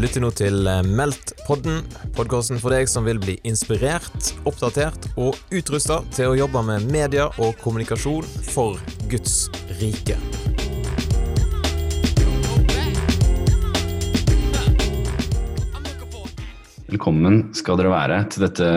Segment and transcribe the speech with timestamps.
[0.00, 1.82] Lytter nå til eh, Meldt-podden,
[2.16, 7.26] podkasten for deg som vil bli inspirert, oppdatert og utrusta til å jobbe med media
[7.36, 8.80] og kommunikasjon for
[9.12, 10.16] Guds rike.
[16.88, 18.74] Velkommen skal dere være til dette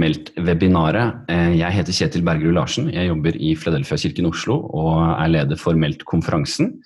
[0.00, 1.26] Meldt-webinaret.
[1.28, 2.88] Eh, jeg heter Kjetil Bergerud Larsen.
[2.88, 6.78] Jeg jobber i Fladelfia-kirken Oslo og er leder for Meldt-konferansen.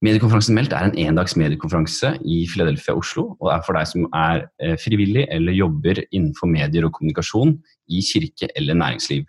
[0.00, 3.36] Mediekonferansen Meldt er en endags mediekonferanse i Philadelphia Oslo.
[3.36, 7.52] og er for deg som er eh, frivillig eller jobber innenfor medier og kommunikasjon
[7.92, 9.26] i kirke eller næringsliv.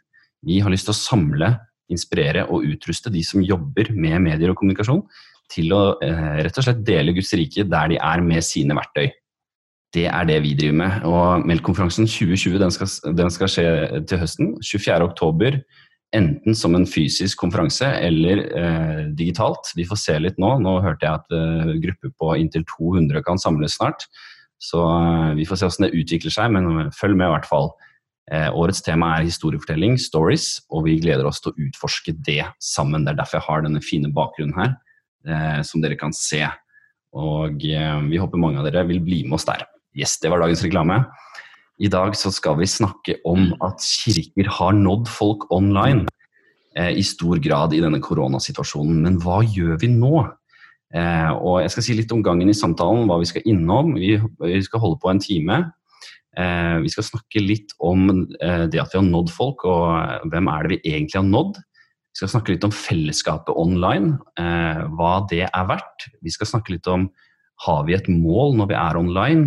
[0.48, 1.52] Vi har lyst til å samle,
[1.92, 5.04] inspirere og utruste de som jobber med medier og kommunikasjon,
[5.52, 9.12] til å eh, rett og slett dele Guds rike der de er med sine verktøy
[9.94, 10.92] det er det vi driver med.
[11.04, 14.54] Og Meldt-konferansen 2020 den skal, den skal, skje til høsten.
[14.64, 15.60] 24.10.
[16.16, 19.72] Enten som en fysisk konferanse eller eh, digitalt.
[19.78, 20.58] Vi får se litt nå.
[20.60, 24.10] Nå hørte jeg at eh, grupper på inntil 200 kan samles snart.
[24.62, 27.72] Så eh, vi får se hvordan det utvikler seg, men følg med i hvert fall.
[28.32, 33.04] Eh, årets tema er historiefortelling, stories, og vi gleder oss til å utforske det sammen.
[33.04, 34.76] Det er derfor jeg har denne fine bakgrunnen her,
[35.28, 36.46] eh, som dere kan se.
[37.12, 39.66] Og eh, vi håper mange av dere vil bli med oss der.
[39.98, 41.02] Yes, det var dagens reklame.
[41.82, 46.06] I dag så skal vi snakke om at kirker har nådd folk online
[46.78, 49.00] eh, i stor grad i denne koronasituasjonen.
[49.02, 50.22] Men hva gjør vi nå?
[50.94, 53.96] Eh, og Jeg skal si litt om gangen i samtalen, hva vi skal innom.
[53.98, 55.58] Vi, vi skal holde på en time.
[56.38, 60.30] Eh, vi skal snakke litt om eh, det at vi har nådd folk, og eh,
[60.32, 61.58] hvem er det vi egentlig har nådd.
[62.12, 66.12] Vi skal snakke litt om fellesskapet online, eh, hva det er verdt.
[66.22, 67.10] Vi skal snakke litt om
[67.66, 69.46] har vi et mål når vi er online.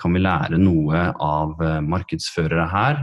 [0.00, 3.02] Kan vi lære noe av eh, markedsførere her?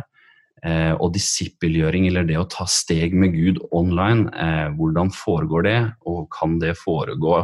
[0.66, 5.78] Eh, og disippelgjøring, eller det å ta steg med Gud online, eh, hvordan foregår det?
[6.10, 7.44] Og kan det foregå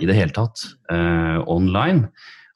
[0.00, 0.64] i det hele tatt
[1.46, 2.08] online?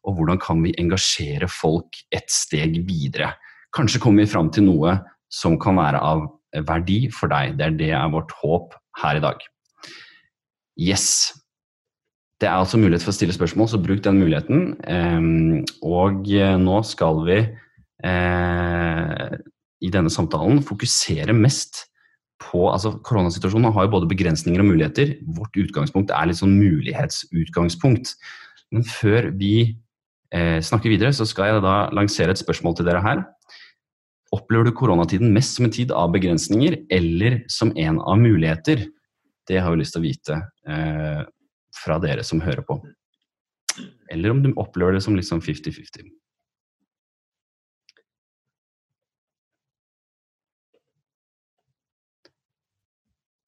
[0.08, 3.34] Og hvordan kan vi engasjere folk et steg videre?
[3.76, 4.97] Kanskje kommer vi fram til noe
[5.30, 6.25] som kan være av
[6.66, 7.59] verdi for deg.
[7.59, 9.44] Det er det er vårt håp her i dag.
[10.78, 11.38] Yes.
[12.38, 14.76] Det er altså mulighet for å stille spørsmål, så bruk den muligheten.
[14.87, 17.38] Ehm, og eh, nå skal vi
[18.06, 19.38] eh,
[19.82, 21.88] i denne samtalen fokusere mest
[22.38, 25.16] på altså Koronasituasjonen har jo både begrensninger og muligheter.
[25.34, 28.12] Vårt utgangspunkt er litt sånn mulighetsutgangspunkt.
[28.71, 29.54] Men før vi
[30.31, 33.25] eh, snakker videre, så skal jeg da lansere et spørsmål til dere her.
[34.37, 38.87] Opplever du koronatiden mest som en tid av begrensninger eller som en av muligheter?
[39.48, 40.38] Det har vi lyst til å vite
[41.78, 42.78] fra dere som hører på.
[44.11, 46.09] Eller om du opplever det som litt sånn 50-50.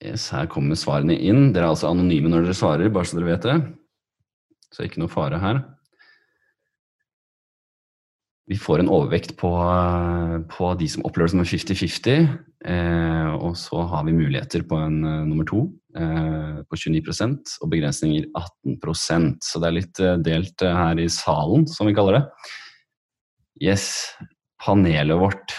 [0.01, 1.51] Yes, her kommer svarene inn.
[1.53, 3.59] Dere er altså anonyme når dere svarer, bare så dere vet det.
[4.73, 5.61] Så ikke noe fare her.
[8.51, 9.51] Vi får en overvekt på,
[10.51, 12.25] på de som opplever det som en 50-50.
[12.67, 15.63] Eh, og så har vi muligheter på en uh, nummer to
[15.97, 21.07] eh, på 29% og begrensninger 18% Så det er litt uh, delt uh, her i
[21.09, 22.23] salen, som vi kaller det.
[23.65, 23.87] Yes,
[24.61, 25.53] panelet vårt,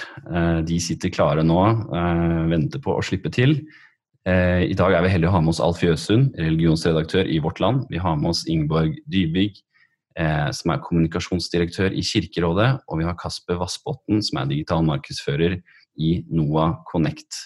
[0.65, 1.57] de sitter klare nå,
[2.49, 3.53] venter på å slippe til.
[4.25, 7.83] I dag er vi heldige å ha med oss Alf Jøsund, religionsredaktør i Vårt Land.
[7.93, 9.61] Vi har med oss Ingeborg Dybvig,
[10.11, 12.67] som er kommunikasjonsdirektør i Kirkerådet.
[12.91, 15.55] Og vi har Kasper Vassbotn, som er digital markedsfører
[15.99, 17.39] i NOAH Connect.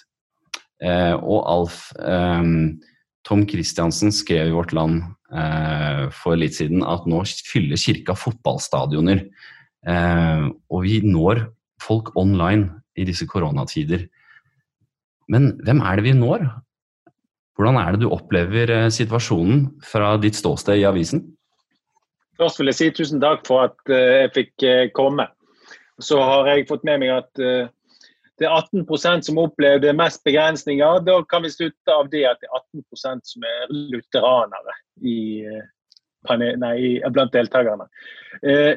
[0.84, 2.50] Eh, og Alf eh,
[3.26, 5.02] Tom Christiansen skrev i Vårt Land
[5.34, 9.24] eh, for litt siden at nå fyller kirka fotballstadioner.
[9.86, 11.48] Eh, og vi når
[11.82, 14.06] folk online i disse koronatider.
[15.32, 16.46] Men hvem er det vi når?
[17.56, 21.24] Hvordan er det du opplever eh, situasjonen fra ditt ståsted i avisen?
[22.40, 25.30] Først vil jeg si tusen takk for at eh, jeg fikk komme.
[26.04, 27.72] Så har jeg fått med meg at
[28.40, 31.00] det er 18% som opplevde mest begrensninger.
[31.08, 36.44] Da kan vi slutte av det at det er 18% som er lutheranere i, eh,
[36.60, 37.88] nei, blant deltakerne.
[38.44, 38.76] Eh,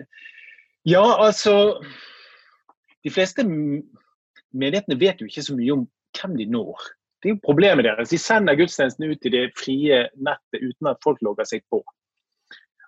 [0.87, 1.82] ja, altså
[3.05, 5.85] De fleste menighetene vet jo ikke så mye om
[6.19, 6.88] hvem de når.
[7.23, 8.11] Det er jo problemet deres.
[8.11, 11.81] De sender gudstjenestene ut i det frie nettet uten at folk logger seg på.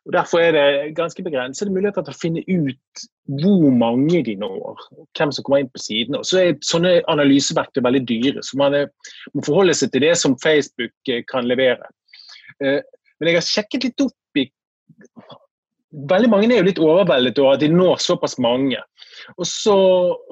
[0.08, 3.02] Og Derfor er det ganske begrensede muligheter til å finne ut
[3.40, 4.80] hvor mange de når,
[5.18, 6.22] hvem som kommer inn på sidene.
[6.22, 8.76] Og så er Sånne analyseverktøy veldig dyre, så man
[9.34, 11.92] må forholde seg til det som Facebook eh, kan levere.
[12.64, 12.80] Eh,
[13.20, 14.48] men jeg har sjekket litt opp i
[15.90, 18.78] Veldig mange er jo litt overveldet over at de når såpass mange.
[19.36, 19.76] Og så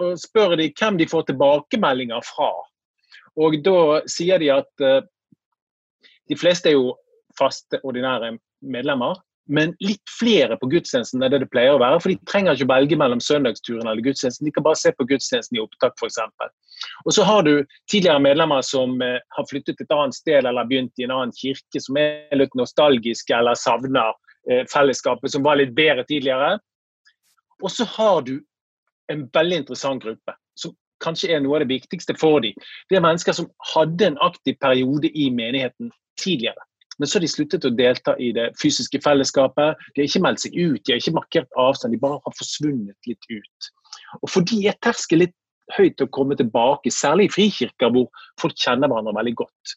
[0.01, 2.53] eh, spør de hvem de får tilbakemeldinger fra.
[3.39, 4.85] Og da sier de at
[6.29, 6.97] de fleste er jo
[7.39, 8.33] faste, ordinære
[8.67, 12.01] medlemmer men litt flere på gudstjenesten enn det det pleier å være.
[12.05, 14.45] For de trenger ikke velge mellom søndagsturen eller gudstjenesten.
[14.45, 16.21] De kan bare se på gudstjenesten i opptak, f.eks.
[17.07, 17.53] Og så har du
[17.91, 21.81] tidligere medlemmer som eh, har flyttet et annet sted eller begynt i en annen kirke,
[21.81, 24.13] som er litt nostalgiske eller savner
[24.51, 26.59] eh, fellesskapet som var litt bedre tidligere.
[27.65, 28.37] Og så har du
[29.13, 32.57] en veldig interessant gruppe, som kanskje er noe av det viktigste for dem.
[32.91, 35.91] Det er mennesker som hadde en aktiv periode i menigheten
[36.21, 36.68] tidligere.
[36.99, 39.79] Men så har de sluttet å delta i det fysiske fellesskapet.
[39.95, 43.11] De har ikke meldt seg ut, de har ikke markert avstand, de bare har forsvunnet
[43.11, 43.69] litt ut.
[44.23, 45.37] Og for de er terskelen litt
[45.77, 48.09] høyt å komme tilbake, særlig i frikirker hvor
[48.41, 49.77] folk kjenner hverandre veldig godt.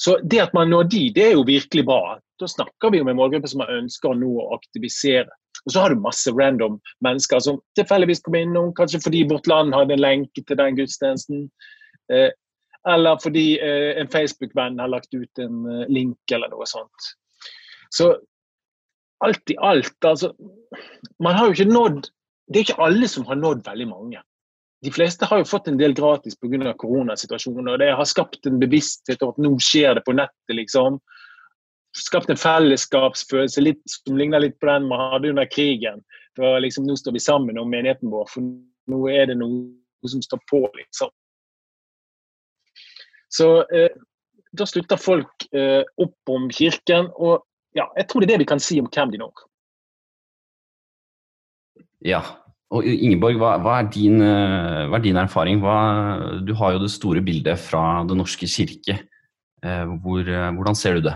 [0.00, 2.16] Så det at man når de, det er jo virkelig bra.
[2.40, 5.28] Da snakker vi om en målgruppe som ønsker nå å aktivisere.
[5.66, 9.74] Og så har du masse random mennesker som tilfeldigvis kom innom, kanskje fordi Vårt Land
[9.74, 11.46] hadde en lenke til den gudstjenesten.
[12.12, 12.28] Eh,
[12.88, 17.10] eller fordi eh, en Facebook-venn har lagt ut en eh, link eller noe sånt.
[17.90, 18.12] Så
[19.24, 20.34] alt i alt, altså
[21.22, 22.08] Man har jo ikke nådd
[22.50, 24.20] Det er ikke alle som har nådd veldig mange.
[24.84, 26.74] De fleste har jo fått en del gratis pga.
[26.78, 27.68] koronasituasjonen.
[27.72, 30.54] og Det har skapt en bevissthet om at nå skjer det på nettet.
[30.54, 31.00] liksom.
[31.96, 36.04] Skapt en fellesskapsfølelse litt, som ligner litt på den man hadde under krigen.
[36.36, 38.42] For liksom, Nå står vi sammen om menigheten vår, for
[38.86, 39.74] nå er det noe
[40.06, 40.62] som står på.
[40.76, 41.10] liksom.
[43.36, 43.92] Så eh,
[44.56, 47.10] da slutter folk eh, opp om kirken.
[47.16, 47.44] Og
[47.76, 49.46] ja, jeg tror det er det vi kan si om hvem de når.
[52.06, 52.22] Ja.
[52.74, 55.60] Og Ingeborg, hva, hva, er din, eh, hva, er din, erfaring?
[55.62, 55.76] Hva,
[56.42, 58.98] du har jo det store bildet fra Den norske kirke.
[59.62, 61.14] Eh, hvor, eh, hvordan ser du det?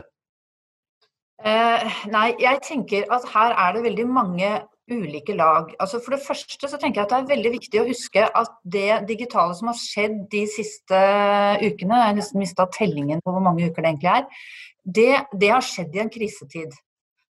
[1.40, 4.50] Eh, nei, jeg tenker at her er det veldig mange
[4.90, 5.72] ulike lag.
[5.80, 8.52] Altså For det første så tenker jeg at det er veldig viktig å huske at
[8.76, 11.00] det digitale som har skjedd de siste
[11.62, 14.46] ukene, jeg har nesten mista tellingen på hvor mange uker det egentlig er,
[14.84, 16.78] det, det, har skjedd i en krisetid.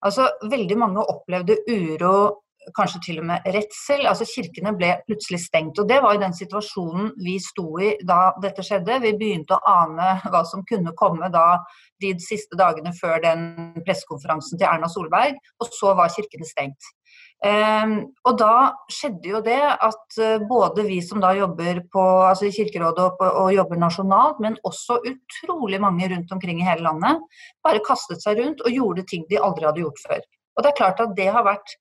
[0.05, 2.45] Altså Veldig mange opplevde uro,
[2.77, 4.07] kanskje til og med redsel.
[4.07, 5.79] altså Kirkene ble plutselig stengt.
[5.79, 9.01] og Det var jo den situasjonen vi sto i da dette skjedde.
[9.05, 11.63] Vi begynte å ane hva som kunne komme da
[12.03, 13.49] de siste dagene før den
[13.87, 16.93] pressekonferansen til Erna Solberg, og så var kirkene stengt.
[17.39, 17.93] Um,
[18.27, 18.53] og da
[18.91, 23.23] skjedde jo det at uh, både vi som da jobber på, altså i Kirkerådet og,
[23.29, 27.23] og, jobber nasjonalt, men også utrolig mange rundt omkring i hele landet,
[27.63, 30.27] bare kastet seg rundt og gjorde ting de aldri hadde gjort før.
[30.59, 31.77] Og det er klart at det har vært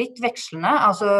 [0.00, 1.10] litt vekslende, altså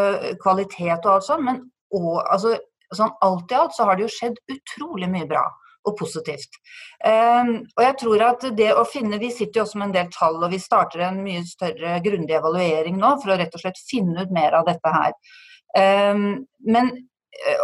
[0.40, 1.60] kvalitet og alt sånt, men
[1.92, 2.56] og, altså,
[2.96, 5.44] sånn alt i alt så har det jo skjedd utrolig mye bra
[5.88, 6.58] og positivt.
[7.04, 10.10] Um, og jeg tror at det å finne, Vi sitter jo også med en del
[10.14, 13.80] tall, og vi starter en mye større grundig evaluering nå for å rett og slett
[13.88, 15.16] finne ut mer av dette her.
[15.72, 16.92] Um, men,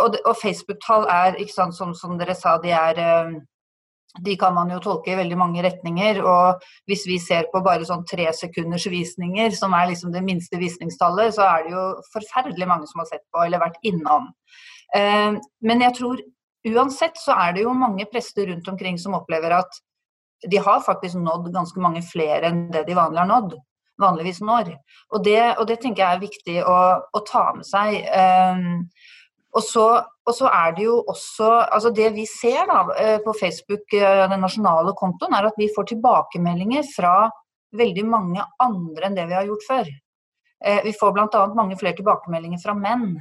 [0.02, 3.38] og, og Facebook-tall er, ikke sant, som, som, dere sa, de er um,
[4.24, 6.22] de kan man jo tolke i veldig mange retninger.
[6.24, 10.58] og Hvis vi ser på bare sånn tre sekunders visninger, som er liksom det minste
[10.58, 14.32] visningstallet, så er det jo forferdelig mange som har sett på eller vært innom.
[14.96, 16.24] Men jeg tror
[16.74, 19.80] uansett så er det jo mange prester rundt omkring som opplever at
[20.46, 23.56] de har faktisk nådd ganske mange flere enn det de vanlig har nådd.
[23.98, 24.76] Vanligvis når.
[25.10, 27.96] Og det, og det tenker jeg er viktig å, å ta med seg.
[28.14, 28.84] Um,
[29.56, 29.86] og, så,
[30.22, 34.26] og så, er det jo også altså Det vi ser da eh, på Facebook, eh,
[34.30, 37.14] den nasjonale kontoen, er at vi får tilbakemeldinger fra
[37.78, 39.90] veldig mange andre enn det vi har gjort før.
[40.64, 41.42] Eh, vi får bl.a.
[41.58, 43.16] mange flere tilbakemeldinger fra menn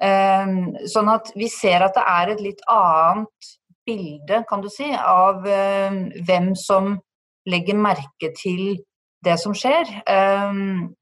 [0.00, 3.50] sånn at vi ser at det er et litt annet
[3.86, 6.96] bilde, kan du si, av ehm, hvem som
[7.48, 8.82] legger merke til
[9.24, 9.88] det som skjer.
[10.10, 10.92] Ehm,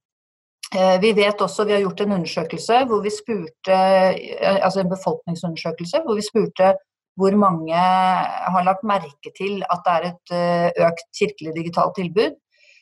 [0.74, 4.92] eh, vi vet også, vi har gjort en undersøkelse hvor vi spurte, eh, altså en
[4.92, 6.74] befolkningsundersøkelse hvor vi spurte
[7.20, 12.38] hvor mange har lagt merke til at det er et eh, økt kirkelig digitalt tilbud.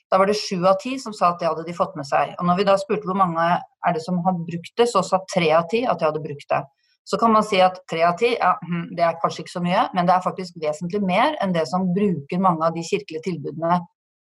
[0.08, 2.32] Da var det sju av ti som sa at det hadde de fått med seg.
[2.38, 5.20] Og når vi da spurte hvor mange er det som har brukt det, så sa
[5.28, 6.62] tre av ti at de hadde brukt det.
[7.08, 9.62] Så kan man si at tre av ti, ja, hm, det er kanskje ikke så
[9.64, 13.24] mye, men det er faktisk vesentlig mer enn det som bruker mange av de kirkelige
[13.24, 13.78] tilbudene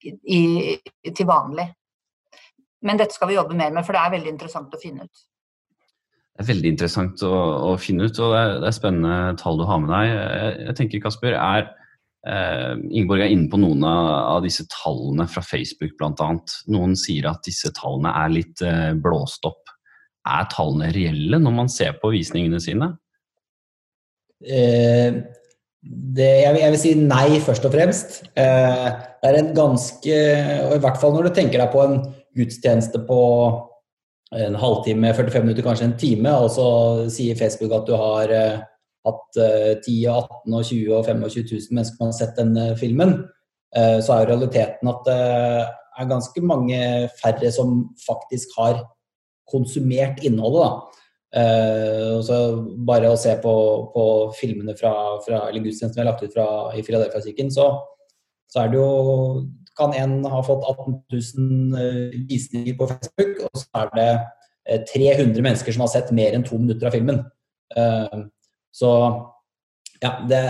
[0.08, 1.68] i, i, til vanlig.
[2.82, 5.26] Men dette skal vi jobbe mer med, for det er veldig interessant å finne ut.
[6.32, 7.34] Det er veldig interessant å,
[7.68, 10.08] å finne ut, og det er, det er, spennende tall du har med deg.
[10.08, 11.68] Jeg, jeg tenker, Kasper, er
[12.22, 16.28] Uh, Ingeborg er inne på noen av, disse tallene fra Facebook bl.a.
[16.70, 19.72] Noen sier at disse tallene er litt uh, blåst opp.
[20.30, 22.92] Er tallene reelle når man ser på visningene sine?
[24.46, 25.18] Uh,
[25.82, 28.20] det, jeg, jeg, vil, si nei, først og fremst.
[28.38, 30.18] det er en ganske
[30.68, 31.96] Og i hvert fall når du tenker deg på en
[32.38, 33.22] gudstjeneste på
[34.38, 36.68] en halvtime, 45 minutter, kanskje en time, og så
[37.12, 38.30] sier Facebook at du har
[39.08, 43.14] at uh, 10 18 og 20 og 25 000 mennesker har sett denne filmen,
[43.76, 45.20] uh, så er realiteten at det
[46.00, 46.80] er ganske mange
[47.18, 48.82] færre som faktisk har
[49.50, 50.66] konsumert innholdet.
[50.66, 50.98] da.
[51.32, 52.36] Uh, så
[52.86, 53.54] bare å se på,
[53.94, 54.04] på
[54.36, 54.92] filmene fra,
[55.24, 57.70] fra eller gudstjenesten vi har lagt ut fra, i Philadelphia-kirken, så,
[58.52, 63.84] så, er det jo kan en ha fått 18 000 visninger på Facebook, og så
[63.86, 67.22] er det 300 mennesker som har sett mer enn to minutter av filmen.
[68.72, 68.90] Så
[70.02, 70.42] ja, det,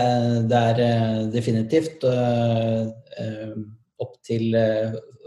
[0.49, 2.87] det er definitivt uh,
[4.01, 4.55] opp til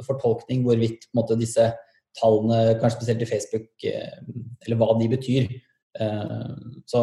[0.04, 1.70] fortolkning hvorvidt måte, disse
[2.16, 4.20] tallene, kanskje spesielt i Facebook, eh,
[4.64, 5.48] eller hva de betyr.
[6.00, 6.54] Eh,
[6.88, 7.02] så,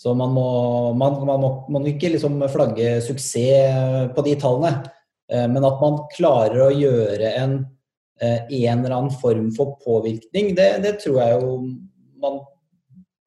[0.00, 0.48] så man, må,
[0.98, 4.74] man, man, må, man må ikke liksom flagge suksess på de tallene,
[5.30, 7.58] eh, men at man klarer å gjøre en,
[8.24, 11.56] en eller annen form for påvirkning, det, det tror jeg jo
[12.22, 12.38] man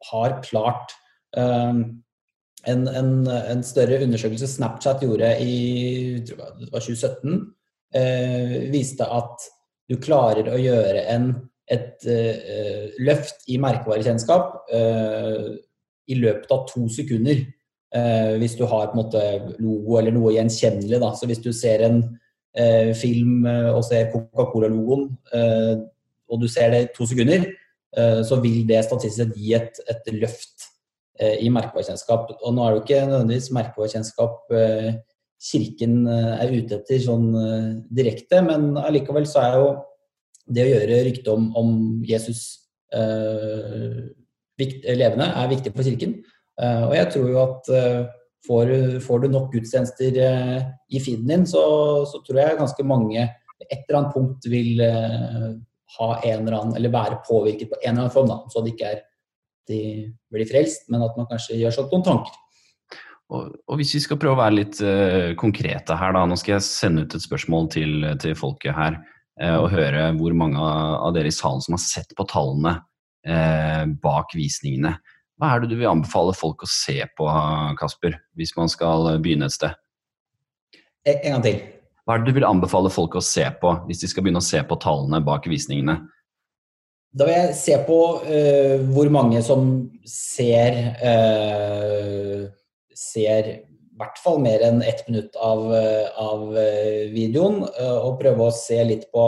[0.09, 0.95] har klart.
[1.35, 7.37] En, en, en, større undersøkelse Snapchat gjorde i 2017,
[8.71, 9.45] viste at
[9.87, 11.29] du klarer å gjøre en,
[11.71, 15.53] et uh, løft i merkevarekjennskap uh,
[16.07, 17.45] i løpet av to sekunder.
[17.95, 19.23] Uh, hvis du har på en måte
[19.63, 20.99] logo eller noe gjenkjennelig.
[21.03, 21.13] Da.
[21.15, 22.01] Så hvis du ser en
[22.97, 25.03] film og ser Coca-Cola-logoen,
[26.25, 27.43] og du ser det i to sekunder,
[28.25, 30.56] så vil det statistisk gi et, et løft
[31.17, 32.33] i merkevarekjennskap.
[32.37, 34.51] Og nå er det jo ikke nødvendigvis merkevarekjennskap
[35.37, 39.67] Kirken eh, er ute etter sånn eh, direkte, men allikevel så er jo
[40.47, 41.73] det å gjøre ryktet om, om,
[42.07, 42.43] Jesus
[42.95, 44.07] eh,
[44.57, 46.17] vikt, levende er viktig for Kirken.
[46.57, 47.99] Eh, og jeg tror jo at eh,
[48.47, 48.73] får,
[49.05, 50.57] får, du nok gudstjenester eh,
[50.89, 51.61] i feeden din, så,
[52.09, 53.27] så, tror jeg ganske mange
[53.67, 54.81] et eller annet punkt vil
[55.97, 58.29] ha en eller annen, eller være påvirket på en eller annen form.
[58.29, 58.41] Da.
[58.53, 59.05] Så det ikke er
[59.69, 59.79] de
[60.33, 62.35] blir frelst, men at man kanskje gjør seg noen tanker.
[63.27, 66.23] Og, og, hvis vi skal prøve å være litt uh, konkrete her, da.
[66.27, 69.01] Nå skal jeg sende ut et spørsmål til, til folket her
[69.41, 73.83] uh, og høre hvor mange av dere i salen som har sett på tallene uh,
[74.03, 74.95] bak visningene.
[75.37, 77.27] Hva er det du vil anbefale folk å se på,
[77.77, 79.75] Kasper, hvis man skal begynne et sted?
[81.05, 81.59] En, en gang til.
[82.07, 84.47] Hva er det du vil anbefale folk å se på hvis de skal begynne å
[84.47, 85.99] se på tallene bak visningene?
[87.15, 87.99] Da vil jeg se på
[88.91, 89.69] hvor mange som
[90.07, 90.75] ser
[92.97, 93.51] ser
[93.97, 95.63] i hvert fall mer enn ett minutt av,
[96.21, 96.49] av,
[97.13, 99.23] videoen, uh, og prøve å se litt på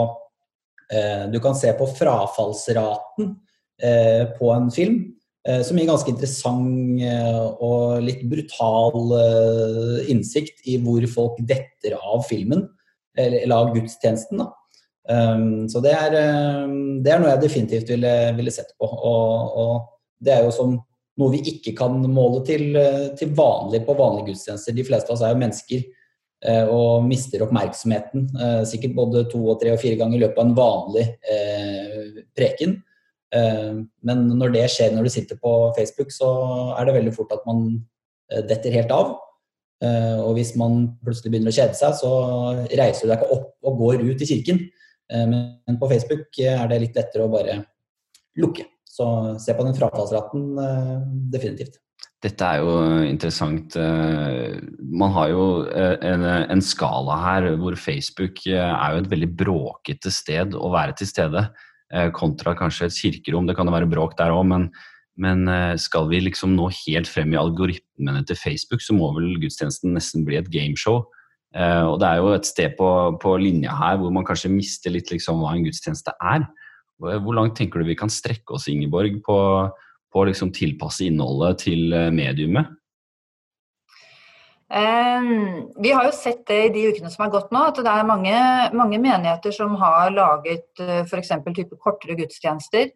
[0.94, 3.32] eh, Du kan se på frafallsraten
[3.82, 5.00] eh, på en film,
[5.64, 7.00] som gir ganske interessant
[7.64, 9.14] og litt brutal
[10.12, 12.66] innsikt i hvor folk detter av filmen,
[13.16, 14.42] eller av gudstjenesten.
[15.10, 16.12] Så det er,
[17.02, 18.86] det er noe jeg definitivt ville, ville sett på.
[18.86, 19.72] Og, og
[20.22, 20.76] det er jo som
[21.20, 24.76] noe vi ikke kan måle til, eh, til vanlig på vanlige gudstjenester.
[24.76, 29.42] De fleste av oss er jo mennesker eh, og mister oppmerksomheten eh, sikkert både to
[29.52, 32.78] og tre og fire ganger i løpet av en vanlig eh, preken.
[33.36, 36.30] Eh, men når det skjer når du sitter på Facebook, så
[36.76, 37.66] er det veldig fort at man
[38.32, 39.18] eh, detter helt av.
[39.80, 42.08] og hvis man plutselig begynner å kjede seg, så
[42.76, 44.58] reiser du deg ikke opp og går ut i kirken.
[45.10, 47.56] Men på Facebook er det litt lettere å bare
[48.38, 48.66] lukke.
[48.90, 49.06] Så
[49.40, 50.98] se på den frafallsraten eh,
[51.32, 51.78] definitivt.
[52.20, 52.72] Dette er jo
[53.06, 53.76] interessant.
[53.80, 54.58] Eh,
[54.92, 60.12] man har jo eh, en, en, skala her hvor Facebook er jo et veldig bråkete
[60.12, 61.48] sted å være til stede.
[62.14, 63.48] Kontra kanskje et kirkerom.
[63.48, 64.68] Det kan jo være bråk der òg, men,
[65.18, 65.48] men,
[65.82, 70.22] skal vi liksom nå helt frem i algoritmene til Facebook, så må vel gudstjenesten nesten
[70.28, 71.00] bli et gameshow.
[71.50, 72.88] Og det er jo et sted på,
[73.18, 76.44] på linja her hvor man kanskje mister litt liksom hva en gudstjeneste er.
[77.00, 79.38] Hvor langt tenker du vi kan strekke oss, Ingeborg, på,
[80.12, 82.76] å liksom tilpasse innholdet til eh, mediumet?
[84.70, 87.90] Um, vi har jo sett det i de ukene som har gått nå, at det
[87.90, 88.34] er mange,
[88.76, 91.32] mange menigheter som har laget uh, eh, f.eks.
[91.56, 92.92] type kortere gudstjenester.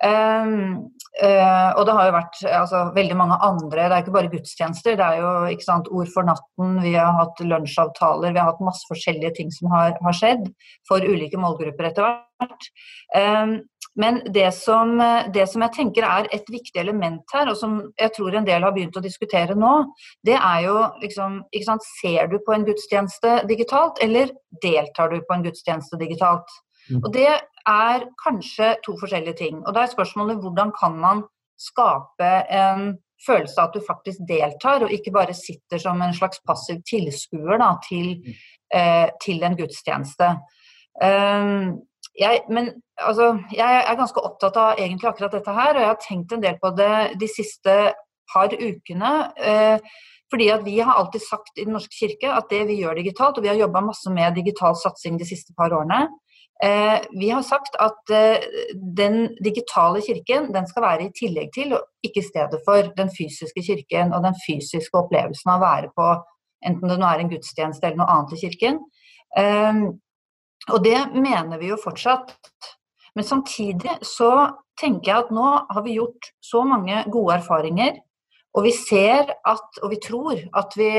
[0.00, 4.30] Um, uh, og det har jo vært altså, veldig mange andre, det er ikke bare
[4.32, 4.96] gudstjenester.
[4.96, 8.62] Det er jo ikke sant, Ord for natten, vi har hatt lunsjavtaler, vi har hatt
[8.64, 10.48] masse forskjellige ting som har, har skjedd
[10.88, 12.70] for ulike målgrupper etter hvert.
[13.12, 13.60] Um,
[14.00, 14.94] men det som,
[15.34, 18.62] det som, jeg tenker er et viktig element her, og som jeg tror en del
[18.64, 19.72] har begynt å diskutere nå,
[20.24, 24.30] det er jo liksom sant, Ser du på en gudstjeneste digitalt, eller
[24.62, 26.54] deltar du på en gudstjeneste digitalt?
[26.90, 27.02] Mm.
[27.02, 27.28] Og det
[27.68, 29.60] er kanskje to forskjellige ting.
[29.66, 31.22] Og da er spørsmålet hvordan kan man
[31.60, 32.94] skape en
[33.26, 37.60] følelse av at du faktisk deltar, og ikke bare sitter som en slags passiv tilskuer
[37.60, 38.42] da, til, mm.
[38.78, 40.30] eh, til, en gudstjeneste.
[41.00, 41.80] Um,
[42.18, 46.00] jeg, men altså, jeg er ganske opptatt av egentlig akkurat dette her, og jeg har
[46.06, 47.76] tenkt en del på det de siste
[48.32, 49.12] par ukene.
[49.36, 49.92] Eh,
[50.30, 53.38] Fordi at Vi har alltid sagt i Den norske kirke at det vi gjør digitalt,
[53.38, 56.06] og vi har jobba masse med digital satsing de siste par årene,
[56.60, 58.42] vi har sagt at eh,
[58.96, 63.12] den digitale kirken den skal være i tillegg til, og ikke i stedet for, den
[63.14, 66.10] fysiske kirken og den fysiske opplevelsen av å være på
[66.68, 68.82] enten det nå er en gudstjeneste eller noe annet i kirken.
[69.40, 69.82] Eh,
[70.70, 72.36] og det mener vi jo fortsatt.
[73.16, 77.98] Men samtidig så tenker jeg at nå har vi gjort så mange gode erfaringer
[78.56, 80.90] og vi ser at, og vi tror at vi,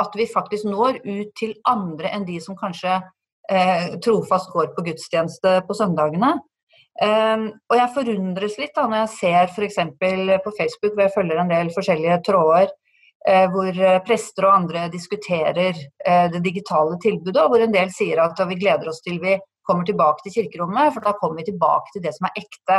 [0.00, 2.96] at vi faktisk når ut til andre enn de som kanskje
[3.50, 6.34] eh, trofast går på gudstjeneste på søndagene.
[6.94, 9.78] Um, og jeg forundres litt da når jeg ser f.eks.
[9.98, 12.68] på Facebook, hvor jeg følger en del forskjellige tråder,
[13.26, 18.22] eh, hvor prester og andre diskuterer eh, det digitale tilbudet, og hvor en del sier
[18.22, 19.34] at vi gleder oss til vi
[19.66, 22.78] kommer tilbake til kirkerommet, for da kommer vi tilbake til det som er ekte.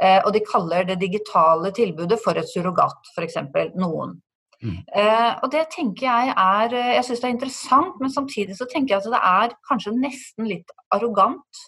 [0.00, 3.38] Eh, og de kaller det digitale tilbudet for et surrogat, f.eks.
[3.78, 4.16] noen.
[4.64, 4.78] Mm.
[4.96, 8.66] Eh, og det tenker jeg er eh, Jeg syns det er interessant, men samtidig så
[8.70, 11.64] tenker jeg at det er kanskje nesten litt arrogant.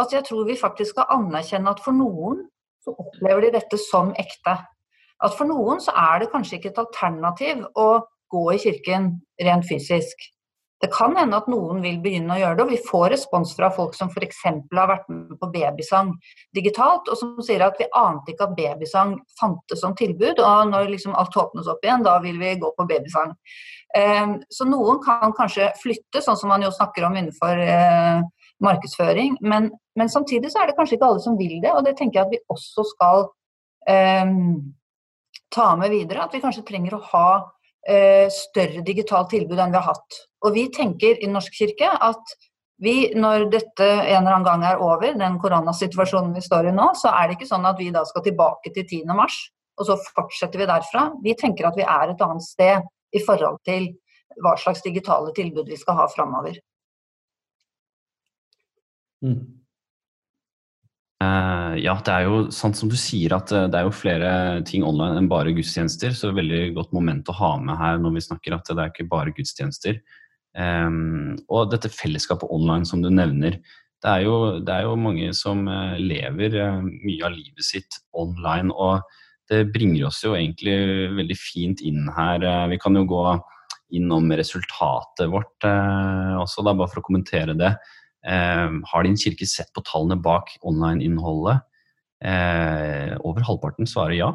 [0.00, 2.46] At jeg tror vi faktisk skal anerkjenne at for noen
[2.84, 4.56] så opplever de dette som ekte.
[5.24, 7.88] At for noen så er det kanskje ikke et alternativ å
[8.32, 10.28] gå i kirken rent fysisk.
[10.82, 13.70] Det kan hende at noen vil begynne å gjøre det, og vi får respons fra
[13.72, 14.42] folk som f.eks.
[14.44, 16.10] har vært med på babysang
[16.56, 20.92] digitalt, og som sier at vi ante ikke at babysang fantes som tilbud, og når
[20.92, 23.32] liksom alt åpnes opp igjen, da vil vi gå på babysang.
[23.96, 28.20] Ehm, så noen kan kanskje flytte, sånn som man jo snakker om innenfor eh,
[28.64, 31.96] markedsføring, men, men, samtidig så er det kanskje ikke alle som vil det, og det
[31.96, 33.28] tenker jeg at vi også skal
[33.88, 34.72] um,
[35.52, 36.24] ta med videre.
[36.24, 40.20] At vi kanskje trenger å ha uh, større digitalt tilbud enn vi har hatt.
[40.46, 42.36] Og vi tenker i Norsk kirke at
[42.82, 46.90] vi, når dette en eller annen gang er over, den koronasituasjonen vi står i nå,
[47.00, 49.14] så er det ikke sånn at vi da skal tilbake til 10.
[49.16, 49.38] mars,
[49.80, 51.08] og så fortsetter vi derfra.
[51.24, 52.84] Vi tenker at vi er et annet sted
[53.16, 53.90] i forhold til
[54.44, 56.58] hva slags digitale tilbud vi skal ha framover.
[59.24, 59.56] Mm.
[61.16, 64.30] Uh, ja, det er jo sant som du sier at uh, det er jo flere
[64.68, 66.12] ting online enn bare gudstjenester.
[66.12, 68.76] Så det er veldig godt moment å ha med her når vi snakker at det
[68.82, 70.02] er ikke bare gudstjenester.
[70.56, 73.58] Um, og dette fellesskapet online som du nevner,
[74.04, 77.98] det er jo, det er jo mange som uh, lever uh, mye av livet sitt
[78.16, 78.72] online.
[78.72, 79.02] Og
[79.50, 80.76] det bringer oss jo egentlig
[81.16, 82.44] veldig fint inn her.
[82.44, 83.24] Uh, vi kan jo gå
[83.96, 87.68] innom resultatet vårt også, da, bare for å kommentere det.
[88.26, 91.62] Ehm, har din kirke sett på tallene bak online-innholdet?
[93.22, 94.32] over halvparten svarer ja.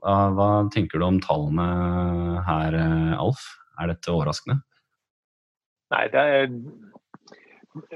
[0.00, 2.78] Hva tenker du om tallene her,
[3.20, 3.44] Alf?
[3.76, 4.62] Er dette overraskende?
[5.94, 6.48] Nei, er,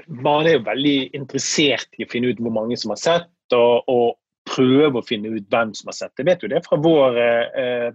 [0.07, 3.89] man er jo veldig interessert i å finne ut hvor mange som har sett, og,
[3.91, 4.15] og
[4.49, 6.15] prøve å finne ut hvem som har sett.
[6.19, 7.89] Jeg vet jo det fra vår, eh,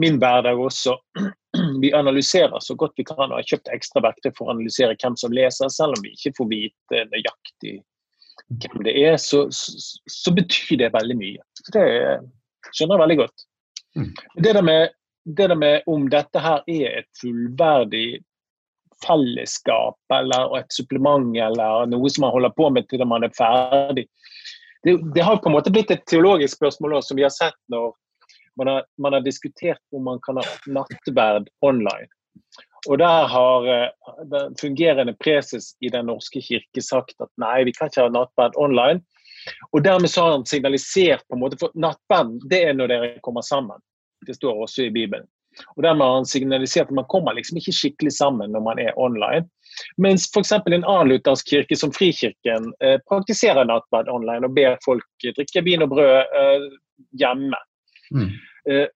[0.00, 0.96] min hverdag også.
[1.82, 5.14] Vi analyserer så godt vi kan og har kjøpt ekstra verktøy for å analysere hvem
[5.20, 7.76] som leser, selv om vi ikke får vite nøyaktig
[8.48, 11.44] hvem det er, så, så, så betyr det veldig mye.
[11.60, 11.84] Så det
[12.72, 13.46] skjønner jeg veldig godt.
[13.94, 14.10] Mm.
[14.42, 14.96] Det der, med,
[15.38, 18.08] det der med om dette her er et fullverdig
[19.06, 24.06] fellesskap eller et supplement eller noe som man holder på med til man er ferdig.
[24.84, 27.56] Det, det har på en måte blitt et teologisk spørsmål også, som vi har sett
[27.72, 27.94] når
[28.60, 32.10] man har, man har diskutert om man kan ha nattverd online.
[32.88, 37.72] Og Der har uh, den fungerende preses i Den norske kirke sagt at nei, vi
[37.72, 39.00] kan ikke ha nattverd online.
[39.72, 43.10] Og Dermed så har han signalisert på en måte, for nattverd det er når dere
[43.24, 43.80] kommer sammen.
[44.26, 45.26] Det står også i Bibelen.
[45.76, 48.98] Og Dermed har han signalisert at man kommer liksom ikke skikkelig sammen når man er
[49.00, 49.46] online.
[50.00, 50.52] Mens f.eks.
[50.54, 55.86] en annen luthersk kirke som Frikirken eh, praktiserer nattverd online og ber folk drikke vin
[55.86, 56.68] og brød eh,
[57.20, 57.58] hjemme.
[58.14, 58.30] Mm.
[58.70, 58.86] Eh,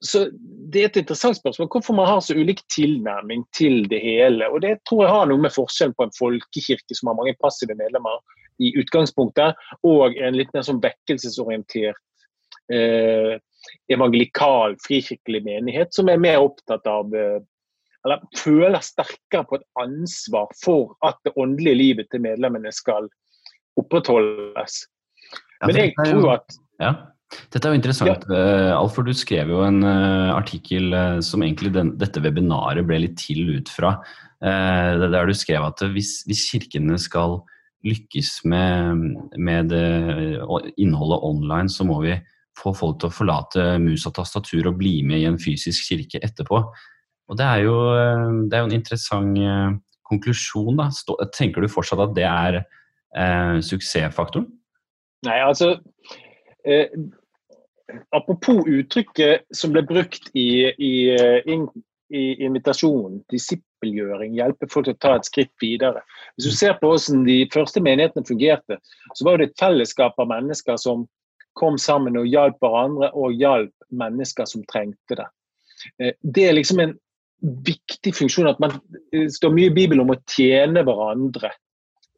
[0.00, 0.26] så
[0.72, 4.48] Det er et interessant spørsmål hvorfor man har så ulik tilnærming til det hele.
[4.48, 7.76] og Det tror jeg har noe med forskjellen på en folkekirke som har mange passive
[7.76, 8.20] medlemmer
[8.60, 9.56] i utgangspunktet,
[9.88, 11.96] og en litt mer sånn vekkelsesorientert
[12.72, 13.36] eh,
[13.90, 17.38] evangelikal, frikirkelig menighet som er mer opptatt av eh,
[18.06, 23.10] eller føler sterkere på et ansvar for at det åndelige livet til medlemmene skal
[23.80, 24.86] opprettholdes.
[25.66, 26.94] Men jeg tror at ja.
[27.52, 28.24] Dette er jo interessant.
[28.26, 28.38] Ja.
[28.40, 33.20] Eh, Alfor, du skrev jo en uh, artikkel som egentlig den, dette webinaret ble litt
[33.20, 33.98] til ut fra.
[34.40, 37.42] Der du skrev at hvis, hvis kirkene skal
[37.84, 39.04] lykkes med,
[39.36, 39.74] med
[40.80, 42.16] innholdet online, så må vi
[42.60, 46.22] få folk til å forlate mus og tastatur og bli med i en fysisk kirke
[46.24, 46.62] etterpå.
[47.30, 49.70] Og Det er jo, eh, det er jo en interessant eh,
[50.10, 50.76] konklusjon.
[50.76, 50.90] da.
[51.36, 54.48] Tenker du fortsatt at det er eh, suksessfaktoren?
[55.26, 55.74] Nei, altså
[56.64, 56.88] eh,
[58.16, 60.92] apropos uttrykket som ble brukt i, i,
[61.50, 61.66] in,
[62.10, 66.02] i invitasjonen, disippelgjøring, hjelpe folk til å ta et skritt videre.
[66.34, 68.80] Hvis du ser på hvordan de første menighetene fungerte,
[69.14, 71.06] så var det et fellesskap av mennesker som
[71.58, 75.28] kom sammen og hjalp hverandre, og hjalp mennesker som trengte det.
[75.98, 76.94] Eh, det er liksom en
[77.40, 78.74] viktig funksjon at man
[79.32, 81.52] står mye i Bibelen om å tjene hverandre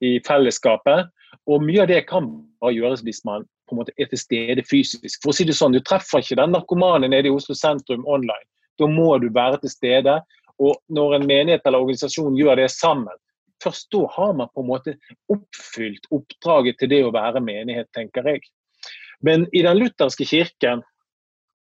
[0.03, 1.11] i fellesskapet.
[1.51, 2.29] Og mye av det kan
[2.63, 5.21] bare gjøres hvis man på en måte er til stede fysisk.
[5.23, 8.47] For å si det sånn, Du treffer ikke den narkomane nede i Oslo sentrum online.
[8.79, 10.21] Da må du være til stede.
[10.59, 13.15] Og når en menighet eller organisasjon gjør det sammen,
[13.63, 14.97] først da har man på en måte
[15.33, 18.43] oppfylt oppdraget til det å være menighet, tenker jeg.
[19.23, 20.83] Men i den lutherske kirken,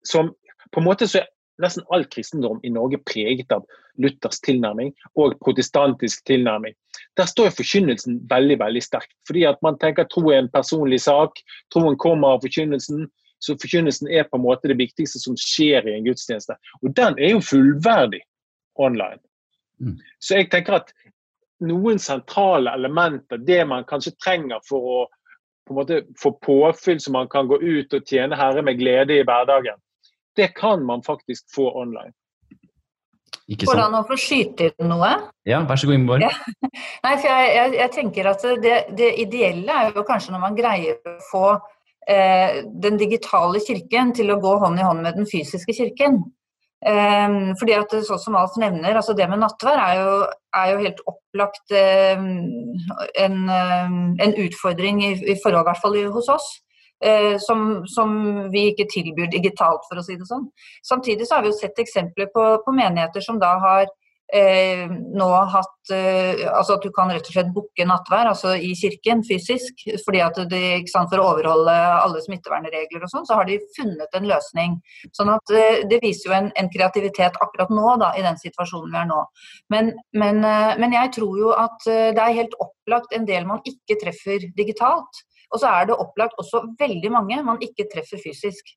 [0.07, 0.33] som
[0.72, 1.31] på en måte så er
[1.62, 3.64] nesten all kristendom i Norge preget av
[4.01, 6.75] Luthers tilnærming og protestantisk tilnærming.
[7.20, 9.12] Der står forkynnelsen veldig veldig sterkt.
[9.29, 11.38] Fordi at Man tenker at tro er en personlig sak.
[11.72, 13.07] Troen kommer av forkynnelsen.
[13.42, 16.57] Så forkynnelsen er på en måte det viktigste som skjer i en gudstjeneste.
[16.83, 18.22] Og den er jo fullverdig
[18.79, 19.20] online.
[19.83, 19.98] Mm.
[20.22, 20.92] Så jeg tenker at
[21.62, 25.01] noen sentrale elementer, det man kanskje trenger for å
[25.66, 29.18] på en måte få påfyll så man kan gå ut og tjene Herre med glede
[29.18, 29.79] i hverdagen,
[30.37, 32.12] det kan man faktisk få online.
[33.51, 33.75] Ikke sant?
[33.75, 35.11] Hvordan å få skyte inn noe?
[35.48, 36.25] Ja, vær så god, Ingeborg.
[36.25, 36.33] Ja.
[37.05, 40.59] Nei, for jeg, jeg, jeg, tenker at det, det, ideelle er jo kanskje når man
[40.59, 41.46] greier å få
[42.09, 46.22] eh, den digitale kirken til å gå hånd i hånd med den fysiske kirken.
[46.83, 50.14] Um, fordi at sånn som Alf nevner, altså det med nattvær er jo,
[50.59, 52.25] er jo helt opplagt um,
[53.23, 56.49] en, um, en, utfordring i, i forhold, i hvert fall hos oss.
[57.03, 58.11] Uh, som, som,
[58.51, 60.49] vi ikke tilbyr digitalt, for å si det sånn.
[60.87, 63.87] Samtidig så har vi jo sett eksempler på, på menigheter som da har
[64.35, 68.73] eh, nå hatt eh, altså at du kan rett og slett booke nattvær altså i
[68.79, 69.85] kirken fysisk.
[70.05, 74.16] fordi at de, sant, For å overholde alle smittevernregler og sånn, så har de funnet
[74.16, 74.79] en løsning.
[75.16, 78.92] sånn at eh, Det viser jo en, en, kreativitet akkurat nå, da, i den situasjonen
[78.92, 79.21] vi er nå.
[79.75, 83.49] Men, men, eh, men jeg tror jo at eh, det er helt opplagt en del
[83.49, 85.25] man ikke treffer digitalt.
[85.53, 88.73] Og så er det opplagt også veldig mange man ikke treffer fysisk.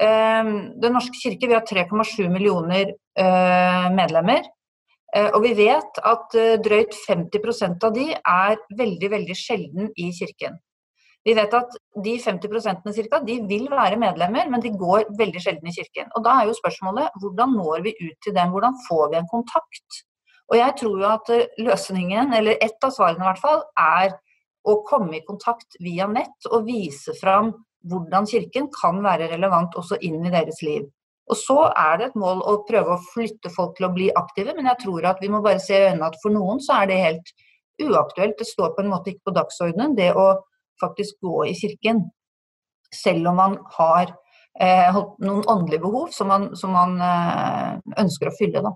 [0.00, 2.92] Den norske kirke vi har 3,7 millioner
[3.96, 4.44] medlemmer.
[5.16, 10.10] Eh, og vi vet at eh, drøyt 50% av de er veldig, veldig sjelden i
[10.14, 10.60] kirken.
[11.26, 15.68] Vi vet at de 50 cirka, de vil være medlemmer, men de går veldig sjelden
[15.68, 16.08] i kirken.
[16.16, 19.28] Og Da er jo spørsmålet hvordan når vi ut til dem, hvordan får vi en
[19.28, 20.00] kontakt?
[20.50, 24.14] Og jeg tror jo at eh, løsningen, eller ett av svarene i hvert fall, er
[24.68, 27.52] å komme i kontakt via nett og vise fram
[27.88, 30.88] hvordan kirken kan være relevant også inn i deres liv.
[31.30, 34.54] Og så er det et mål å prøve å flytte folk til å bli aktive,
[34.56, 36.90] men jeg tror at vi må bare se i øynene at for noen så er
[36.90, 37.34] det helt
[37.80, 38.38] uaktuelt.
[38.38, 40.32] Det står på en måte ikke på dagsordenen, det å
[40.82, 42.02] faktisk gå i kirken.
[42.90, 44.10] Selv om man har
[44.58, 48.64] eh, noen åndelige behov som man, som man eh, ønsker å fylle.
[48.66, 48.74] Da.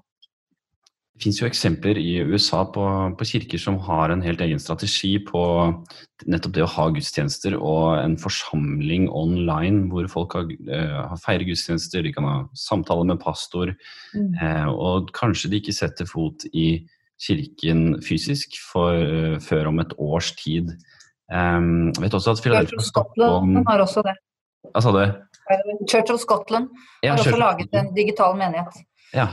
[1.14, 5.12] Det finnes jo eksempler i USA på, på, kirker som har en helt egen strategi
[5.22, 5.42] på
[6.26, 12.02] nettopp det å ha gudstjenester og en forsamling online hvor folk har, uh, feirer gudstjenester,
[12.02, 13.70] de kan ha samtaler med pastor,
[14.10, 14.32] mm.
[14.40, 16.82] uh, og kanskje de ikke setter fot i
[17.22, 20.74] kirken fysisk for, uh, før om et års tid.
[21.30, 24.18] Um, vet også at Philadelphia Stockholm har også det.
[24.74, 25.04] Hva sa du?
[25.86, 26.74] Church of Scotland
[27.04, 28.82] har ja, også laget en digital menighet.
[29.14, 29.30] Ja.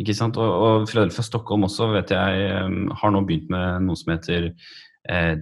[0.00, 0.38] Ikke sant?
[0.40, 2.46] Og, og Philadelphia Stockholm også vet jeg
[3.00, 5.34] har nå begynt med noe som heter eh,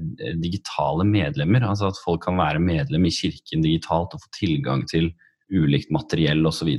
[0.42, 1.68] digitale medlemmer.
[1.68, 5.12] Altså at folk kan være medlem i kirken digitalt og få tilgang til
[5.50, 6.70] ulikt materiell osv.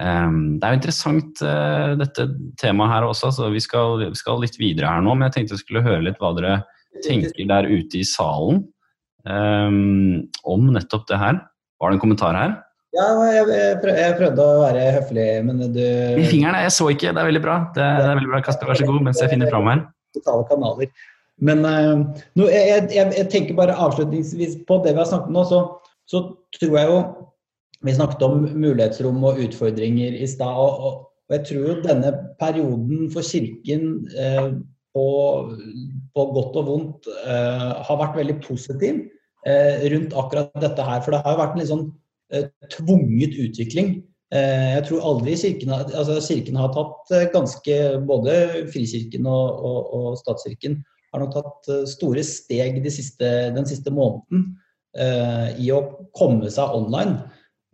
[0.00, 2.24] Um, det er jo interessant uh, dette
[2.60, 5.14] temaet her også, så vi skal, vi skal, litt videre her nå.
[5.14, 6.60] Men jeg tenkte jeg skulle høre litt hva dere
[7.04, 8.64] tenker der ute i salen
[9.28, 11.42] um, om nettopp det her.
[11.80, 12.56] Var det en kommentar her?
[12.90, 17.12] Ja, jeg, jeg, prøvde å være høflig, men du I fingrene, jeg så ikke.
[17.14, 17.56] Det er veldig bra.
[17.76, 18.70] Det, det er veldig bra, Kasper.
[18.72, 19.84] Vær så god, mens jeg finner fram her.
[20.16, 20.90] Totale kanaler.
[21.40, 22.00] Men uh,
[22.36, 25.60] no, jeg, jeg, jeg, tenker bare avslutningsvis på det vi har snakket om nå, så,
[26.10, 26.24] så,
[26.58, 26.98] tror jeg jo
[27.86, 30.50] Vi snakket om mulighetsrom og utfordringer i stad.
[30.50, 32.10] Og, og, og, jeg tror jo denne
[32.42, 33.86] perioden for Kirken
[34.18, 34.50] uh,
[34.98, 35.06] på,
[36.10, 39.06] på, godt og vondt uh, har vært veldig positiv
[39.40, 40.98] rundt akkurat dette her.
[41.00, 42.09] For det har jo vært en litt sånn Eh,
[42.70, 43.98] tvunget utvikling.
[44.30, 48.34] Eh, jeg tror aldri kirken, altså kirken har tatt eh, ganske Både
[48.70, 50.76] Frikirken og, og, og statskirken
[51.10, 54.44] har nok tatt store steg de siste, den siste måneden
[54.94, 55.80] uh, i å
[56.14, 57.16] komme seg online.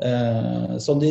[0.01, 1.11] Uh, som de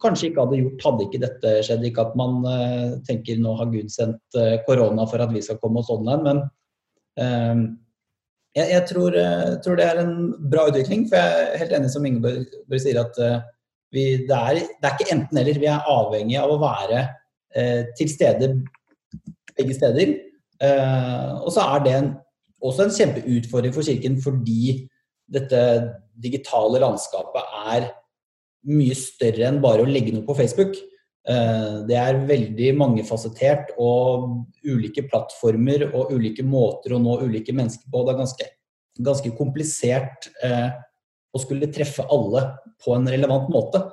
[0.00, 1.84] kanskje ikke hadde gjort hadde ikke dette skjedd.
[1.84, 5.84] Ikke at man uh, tenker nå har Gud sendt korona for at vi skal komme
[5.84, 7.76] oss online, men
[8.52, 10.16] Jeg, jeg tror, eh, tror, det er en
[10.52, 13.38] bra utvikling, for jeg er helt enig som Ingeborg sier at uh,
[13.92, 15.60] vi, det, er, det, er, ikke enten-eller.
[15.62, 18.50] Vi er avhengig av å være uh, til stede
[19.56, 20.14] begge steder.
[20.60, 22.12] Uh, og så er det en,
[22.62, 24.84] også en kjempeutfordring for Kirken fordi
[25.32, 25.62] dette
[26.22, 27.88] digitale landskapet er
[28.68, 30.76] mye større enn bare å legge noe på Facebook.
[31.22, 37.90] Eh, det er veldig mangefasettert og ulike plattformer og ulike måter å nå ulike mennesker
[37.90, 38.02] på.
[38.02, 38.48] Det er ganske,
[39.10, 40.70] ganske komplisert eh,
[41.32, 42.48] å skulle treffe alle
[42.82, 43.84] på en relevant måte.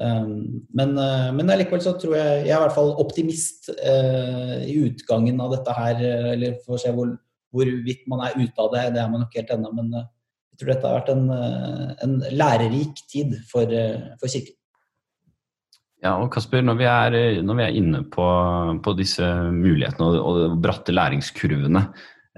[0.00, 0.30] Eh,
[0.78, 5.56] men, men likevel så tror jeg Jeg er i hvert fall optimist i utgangen av
[5.56, 6.06] dette her.
[6.36, 7.16] Eller får se hvor,
[7.50, 8.86] hvorvidt man er ute av det.
[8.94, 9.74] Det er man nok helt ennå.
[9.74, 11.26] Men jeg tror dette har vært en,
[12.06, 13.66] en lærerik tid for,
[14.22, 14.59] for Kirken.
[16.00, 18.24] Ja, og Kasper, når vi er, når vi er inne på,
[18.80, 21.82] på, disse mulighetene og, og bratte læringskurvene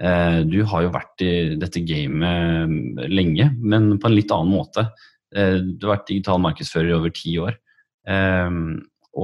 [0.03, 4.89] eh, Du har jo vært i dette gamet lenge, men på en litt annen måte.
[5.31, 7.55] Eh, du har vært digital markedsfører i over ti år.
[8.03, 8.59] Eh,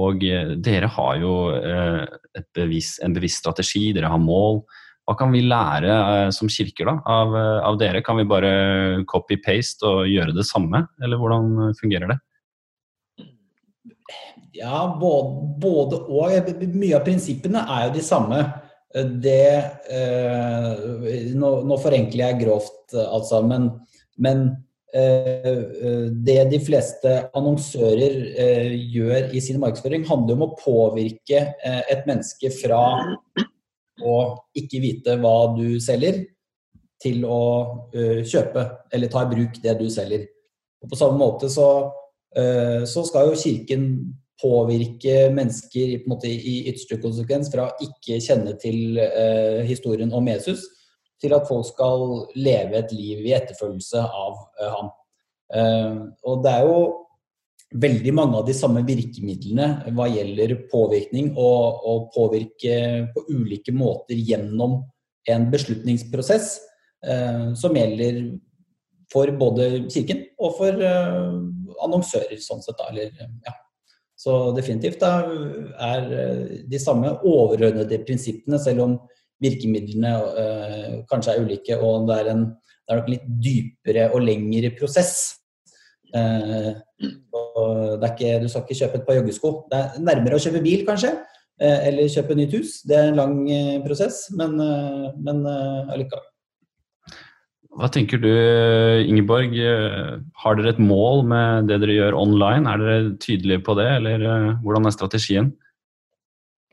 [0.00, 0.24] og
[0.64, 4.62] dere har jo eh, bevis, en bevisst strategi, dere har mål.
[5.04, 7.36] Hva kan vi lære eh, som kirker da, av,
[7.68, 8.00] av dere?
[8.06, 12.22] Kan vi bare copy-paste og gjøre det samme, eller hvordan fungerer det?
[14.56, 16.50] Ja, både, både, og.
[16.74, 18.40] Mye av prinsippene er jo de samme.
[19.22, 19.46] Det
[19.94, 20.80] eh,
[21.38, 23.68] nå, nå, forenkler jeg grovt, altså, men,
[24.18, 24.42] men
[24.90, 31.84] eh, det de fleste annonsører eh, gjør i sin markedsføring, handler om å påvirke eh,
[31.86, 32.82] et menneske fra
[34.00, 34.18] å
[34.58, 36.24] ikke vite hva du selger,
[37.00, 37.42] til å
[37.94, 40.26] eh, kjøpe eller ta i bruk det du selger.
[40.82, 41.68] Og på samme måte så,
[42.30, 43.86] så skal jo Kirken
[44.40, 50.64] påvirke mennesker i, måte, i ytterste konsekvens fra ikke kjenne til eh, historien om Jesus,
[51.20, 52.06] til at folk skal
[52.40, 54.90] leve et liv i etterfølgelse av eh, ham.
[55.54, 56.80] Eh, og det er jo
[57.80, 64.18] veldig mange av de samme virkemidlene hva gjelder påvirkning, og, og påvirke på ulike måter
[64.18, 64.80] gjennom
[65.30, 66.54] en beslutningsprosess,
[67.06, 68.24] eh, som gjelder
[69.12, 71.34] for både Kirken og for eh,
[71.84, 72.78] annonsører, sånn sett.
[72.78, 73.10] Da, eller,
[73.46, 73.56] ja.
[74.20, 75.14] Så definitivt da,
[75.90, 78.96] er eh, de samme overordnede prinsippene, selv om
[79.40, 84.10] virkemidlene øh, kanskje er ulike og det er, en, det er nok en litt dypere
[84.12, 85.14] og lengre prosess.
[86.10, 89.52] Uh, er ikke, du skal ikke kjøpe et par joggesko.
[89.70, 91.12] Det er nærmere å kjøpe bil, kanskje.
[91.60, 92.72] Uh, eller kjøpe nytt hus.
[92.88, 94.58] Det er en lang uh, prosess, men,
[95.22, 96.26] men allikevel.
[97.78, 98.30] Hva tenker du,
[99.06, 99.54] Ingeborg?
[100.42, 102.66] Har dere et mål med det dere gjør online?
[102.66, 105.52] Er dere tydelige på det, eller eh, hvordan er strategien?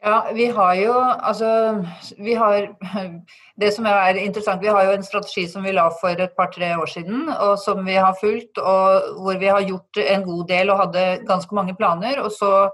[0.07, 1.47] Ja, vi har jo altså
[2.17, 2.67] vi har,
[3.62, 6.69] Det som er interessant, vi har jo en strategi som vi la for et par-tre
[6.77, 10.69] år siden, og som vi har fulgt, og hvor vi har gjort en god del
[10.69, 12.21] og hadde ganske mange planer.
[12.21, 12.69] og så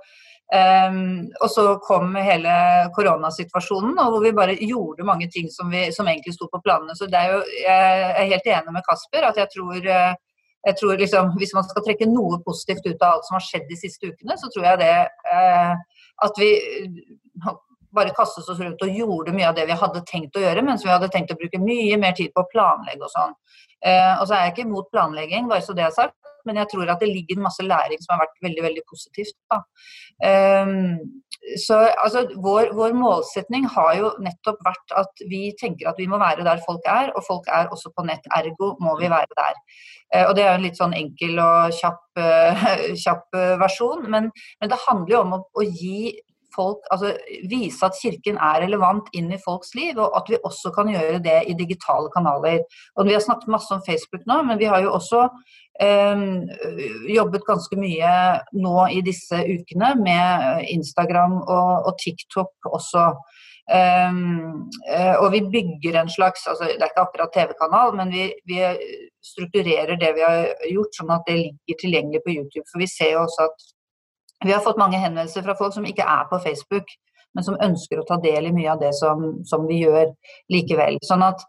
[0.54, 2.52] Um, og så kom hele
[2.94, 6.94] koronasituasjonen, og hvor vi bare gjorde mange ting som, vi, som egentlig sto på planene.
[6.94, 10.14] Så er jo, jeg er helt enig med Kasper at jeg tror, eh,
[10.70, 13.66] jeg tror liksom, hvis man skal trekke noe positivt ut av alt som har skjedd
[13.72, 14.94] de siste ukene, så tror jeg det
[15.34, 15.74] uh,
[16.28, 16.52] at vi
[17.96, 20.86] bare kastet oss rundt og gjorde mye av det vi hadde tenkt å gjøre, mens
[20.86, 23.38] vi hadde tenkt å bruke mye mer tid på å planlegge og sånn.
[23.86, 26.70] Eh, og så er jeg ikke imot planlegging, bare så det er sagt men jeg
[26.72, 29.36] tror at det ligger masse læring som har vært veldig veldig positivt.
[30.24, 31.00] Um,
[31.60, 36.20] så altså, vår, vår, målsetning har jo nettopp vært at vi tenker at vi må
[36.22, 38.28] være der folk er, og folk er også på nett.
[38.38, 39.60] Ergo må vi være der.
[40.14, 42.68] Uh, og Det er jo en litt sånn enkel og kjapp, uh,
[43.06, 46.14] kjapp uh, versjon, men, men, det handler jo om å, å gi
[46.56, 47.14] folk, altså
[47.50, 51.22] vise at Kirken er relevant inn i folks liv, og at vi også kan gjøre
[51.24, 52.64] det i digitale kanaler.
[52.98, 55.28] Og Vi har snakket masse om Facebook nå, men vi har jo også
[55.82, 56.26] eh,
[57.16, 58.14] jobbet ganske mye
[58.54, 63.12] nå i disse ukene med Instagram og, og TikTok også.
[63.64, 64.68] Um,
[65.24, 68.60] og vi bygger en slags altså Det er ikke akkurat TV-kanal, men vi, vi,
[69.24, 72.66] strukturerer det vi har gjort, sånn at det ligger tilgjengelig på YouTube.
[72.68, 73.64] For vi ser jo også at
[74.46, 76.90] vi har fått mange henvendelser fra folk som ikke er på Facebook,
[77.34, 80.12] men som ønsker å ta del i mye av det som, som vi gjør
[80.54, 81.00] likevel.
[81.06, 81.42] Sånn at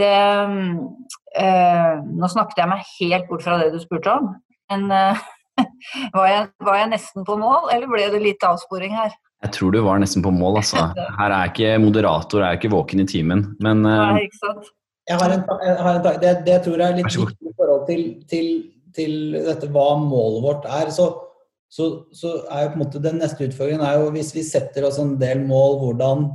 [0.00, 4.30] det øh, Nå snakket jeg meg helt bort fra det du spurte om.
[4.72, 5.24] Men øh,
[6.16, 9.12] var, jeg, var, jeg, nesten på mål, eller ble det litt avsporing her?
[9.42, 10.86] Jeg tror du var nesten på mål, altså.
[11.18, 13.48] Her er ikke moderator, er ikke våken i timen.
[13.64, 14.70] Men eh, Nei, ikke sant?
[15.10, 17.86] Jeg har en, jeg har en det, det tror jeg er litt viktig i forhold
[17.88, 18.50] til, til,
[18.94, 20.92] til, dette hva målet vårt er.
[20.94, 21.08] Så,
[21.72, 24.84] så, så, er jo på en måte den neste utfordringen er jo hvis vi setter
[24.84, 26.26] oss en del mål, hvordan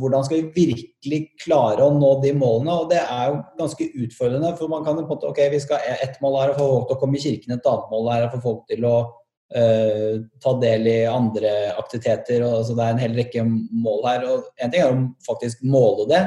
[0.00, 2.74] hvordan skal vi virkelig klare å nå de målene?
[2.74, 4.54] Og det er jo ganske utfordrende.
[4.58, 6.68] For man kan jo på en måte Ok, vi skal ett mål er å få
[6.72, 8.94] folk til å komme i kirken, et annet mål er å få folk til å
[9.04, 10.14] uh,
[10.44, 12.44] ta del i andre aktiviteter.
[12.46, 14.28] Og, altså, det er en hel rekke mål her.
[14.32, 16.22] Og en ting er å faktisk måle det.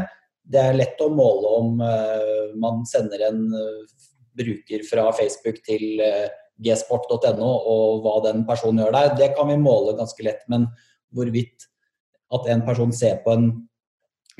[0.52, 3.98] Det er lett å måle om uh, man sender en uh,
[4.38, 6.00] bruker fra Facebook til
[6.62, 9.14] gsport.no og hva den personen gjør der.
[9.18, 10.44] Det kan vi måle ganske lett.
[10.52, 10.68] Men
[11.16, 11.68] hvorvidt
[12.32, 13.50] at en person ser på en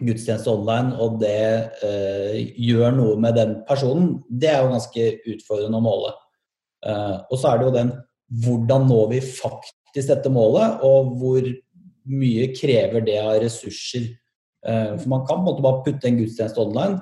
[0.02, 1.42] gudstjeneste online, og det
[1.86, 6.14] eh, gjør noe med den personen, det er jo ganske utfordrende å måle.
[6.88, 7.92] Eh, og så er det jo den
[8.42, 11.46] hvordan når vi faktisk dette målet, og hvor
[12.12, 14.08] mye krever det av ressurser.
[14.66, 17.02] Eh, for man kan på en måte bare putte en gudstjeneste online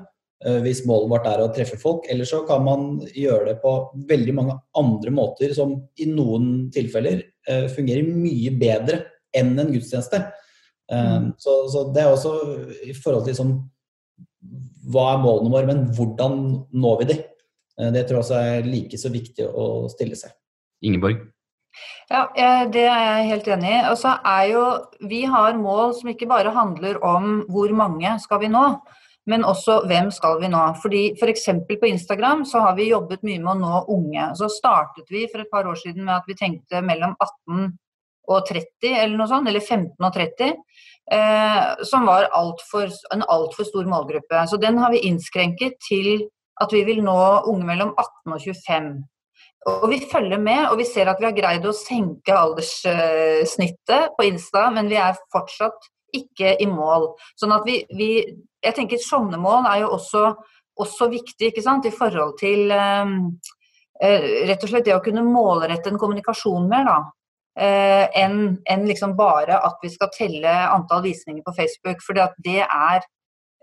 [0.63, 3.73] hvis målet vårt er å treffe folk, eller så kan man gjøre det på
[4.07, 7.25] veldig mange andre måter som i noen tilfeller
[7.73, 9.01] fungerer mye bedre
[9.35, 10.21] enn en gudstjeneste.
[10.89, 11.25] Mm.
[11.25, 12.31] Um, så, så, det er også
[12.87, 13.51] i forhold til sånn
[14.89, 16.39] Hva er målene våre, men hvordan
[16.71, 17.17] når vi de?
[17.93, 20.33] Det tror jeg også er like så viktig å stille seg.
[20.83, 21.21] Ingeborg?
[22.09, 22.23] Ja,
[22.73, 23.81] det er jeg helt enig i.
[23.91, 24.63] Og så er jo
[25.11, 28.65] Vi har mål som ikke bare handler om hvor mange skal vi nå,
[29.29, 30.61] men også hvem skal vi nå.
[30.81, 31.45] Fordi F.eks.
[31.51, 34.31] For på Instagram så har vi jobbet mye med å nå unge.
[34.39, 37.69] Så startet vi for et par år siden med at vi tenkte mellom 18
[38.29, 40.57] og 30, eller noe sånt, eller 15 og 30,
[41.17, 44.43] eh, som var alt for, en altfor stor målgruppe.
[44.49, 46.27] Så den har vi innskrenket til
[46.61, 47.17] at vi vil nå
[47.49, 48.91] unge mellom 18 og 25.
[49.69, 54.27] Og vi følger med, og vi ser at vi har greid å senke alderssnittet på
[54.29, 57.11] Insta, men vi er fortsatt ikke i mål.
[57.39, 58.11] Sånn at vi, vi
[58.63, 60.25] Jeg tenker sånne mål er jo også,
[60.79, 63.15] også viktig ikke sant, i forhold til um,
[63.99, 66.85] rett og slett det å kunne målrette en kommunikasjon mer.
[66.87, 66.99] da
[67.59, 72.03] eh, enn en liksom bare at vi skal telle antall visninger på Facebook.
[72.05, 73.01] For det er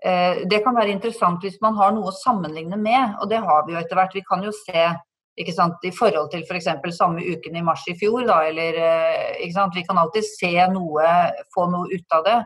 [0.05, 3.67] eh, Det kan være interessant hvis man har noe å sammenligne med, og det har
[3.67, 4.15] vi jo etter hvert.
[4.15, 4.91] Vi kan jo se
[5.37, 6.69] ikke sant, i forhold til f.eks.
[6.81, 8.23] For samme uken i mars i fjor.
[8.29, 11.09] Da, eller, eh, ikke sant, Vi kan alltid se noe,
[11.55, 12.37] få noe ut av det.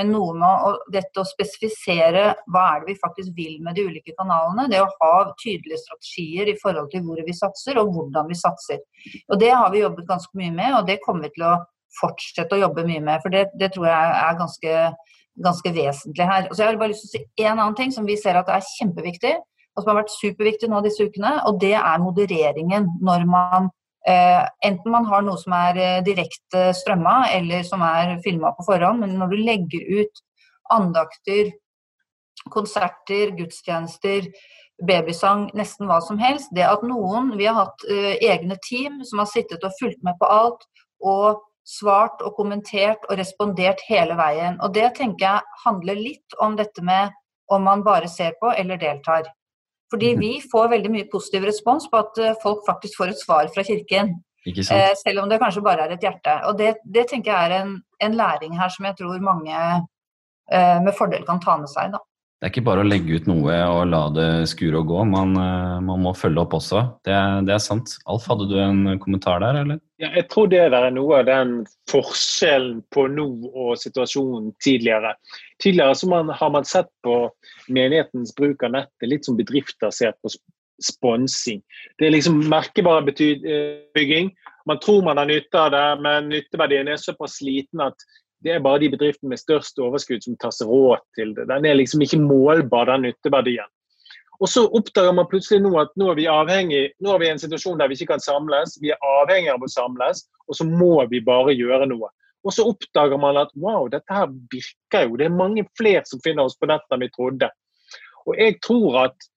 [0.00, 3.84] Men noe med å, dette å spesifisere hva er det vi faktisk vil med de
[3.90, 4.68] ulike kanalene.
[4.72, 8.80] Det å ha tydelige strategier i forhold til hvor vi satser og hvordan vi satser.
[9.28, 11.58] Og Det har vi jobbet ganske mye med, og det kommer vi til å
[12.00, 13.20] fortsette å jobbe mye med.
[13.20, 14.80] For det, det tror jeg er ganske,
[15.44, 16.48] ganske vesentlig her.
[16.48, 18.40] Og så Jeg har bare lyst til å si en annen ting som vi ser
[18.40, 19.36] at er kjempeviktig
[19.78, 22.88] og som har vært superviktig nå disse ukene, og det er modereringen.
[23.04, 23.70] Når man
[24.08, 28.66] eh, enten man har noe som er eh, direkte strømma, eller som er filma på
[28.66, 30.22] forhånd, men når du legger ut
[30.74, 31.52] andakter,
[32.50, 34.26] konserter, gudstjenester,
[34.88, 39.22] babysang, nesten hva som helst, det at noen Vi har hatt eh, egne team som
[39.22, 40.66] har sittet og fulgt med på alt.
[40.98, 44.56] og svart og kommentert og respondert hele veien.
[44.64, 47.12] Og det tenker jeg handler litt om dette med
[47.52, 49.28] om man bare ser på eller deltar.
[49.90, 50.20] Fordi mhm.
[50.20, 53.64] vi får veldig mye positiv respons på at eh, folk faktisk får et svar fra
[53.66, 54.16] kirken.
[54.48, 56.34] Eh, selv om det kanskje bare er et hjerte.
[56.48, 57.74] Og det, det tenker jeg er en,
[58.04, 61.92] en, læring her som jeg tror mange eh, med fordel kan ta med seg.
[61.92, 62.00] Da.
[62.38, 65.32] Det er ikke bare å legge ut noe og la det skure og gå, man,
[65.42, 66.84] eh, man må følge opp også.
[67.02, 67.16] Det
[67.48, 67.96] det er, sant.
[68.06, 69.80] Alf, hadde du en kommentar der, eller?
[69.98, 71.56] Ja, jeg tror det er noe av den
[71.90, 75.16] forskjellen på nå og situasjonen tidligere.
[75.58, 77.16] Tidligere man, har man sett på
[77.66, 80.30] menighetens bruk av nettet litt som bedrifter ser på
[80.78, 81.58] sponsing.
[81.98, 84.30] Det er liksom merkevarebygging.
[84.70, 88.06] Man tror man har nytte av det, men nytteverdien er såpass liten at
[88.44, 91.48] det er bare de bedriftene med størst overskudd som tar seg råd til det.
[91.50, 93.66] Den er liksom ikke målbar, den nytteverdien.
[94.38, 97.32] Og så oppdager man plutselig nå at nå er vi avhengig, nå er vi i
[97.32, 98.76] en situasjon der vi ikke kan samles.
[98.82, 102.12] Vi er avhengig av å samles, og så må vi bare gjøre noe.
[102.46, 105.18] Og så oppdager man at wow, dette her virker jo.
[105.18, 107.50] Det er mange flere som finner oss på nettet enn vi trodde.
[108.28, 109.28] Og jeg tror at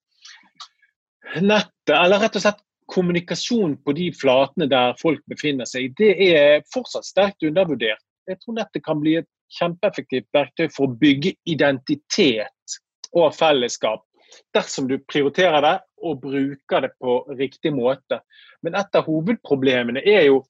[1.42, 2.62] nettet, eller rett og slett
[2.92, 8.02] kommunikasjon på de flatene der folk befinner seg, det er fortsatt sterkt undervurdert.
[8.30, 12.78] Jeg tror nettet kan bli et kjempeeffektivt verktøy for å bygge identitet
[13.12, 14.04] og fellesskap.
[14.56, 18.22] Dersom du prioriterer det og bruker det på riktig måte.
[18.62, 20.42] Men et av hovedproblemene er jo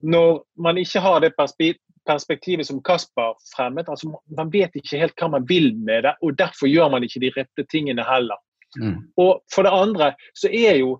[0.00, 3.88] når man ikke har det perspektivet som Kasper fremmet.
[3.88, 7.20] altså Man vet ikke helt hva man vil med det, og derfor gjør man ikke
[7.20, 8.40] de rette tingene heller.
[8.80, 8.96] Mm.
[9.20, 10.98] Og For det andre så er jo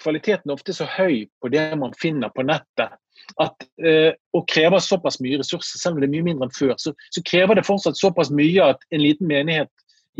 [0.00, 2.94] kvaliteten ofte så høy på det man finner på nettet,
[3.40, 6.74] at, eh, og krever såpass mye ressurser, selv om det er mye mindre enn før,
[6.80, 9.70] så, så, krever det fortsatt såpass mye at en liten menighet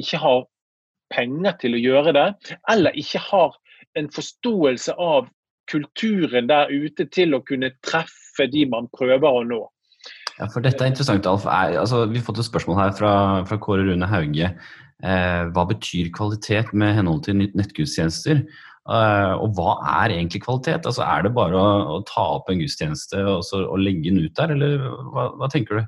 [0.01, 0.45] ikke har
[1.15, 2.29] penger til å gjøre det,
[2.71, 3.59] eller ikke har
[3.99, 5.29] en forståelse av
[5.71, 9.63] kulturen der ute til å kunne treffe de man prøver å nå.
[10.35, 11.47] Ja, for dette er interessant, Alf.
[11.47, 13.13] Er, altså, vi har fått et spørsmål her fra,
[13.47, 14.51] fra Kåre Rune Hauge.
[15.05, 18.43] Eh, hva betyr kvalitet med henhold til nettgudstjenester?
[18.85, 20.85] Eh, og hva er egentlig kvalitet?
[20.85, 24.27] Altså, er det bare å, å ta opp en gudstjeneste og, så, og, legge den
[24.27, 24.77] ut der, eller
[25.15, 25.87] hva, hva tenker du?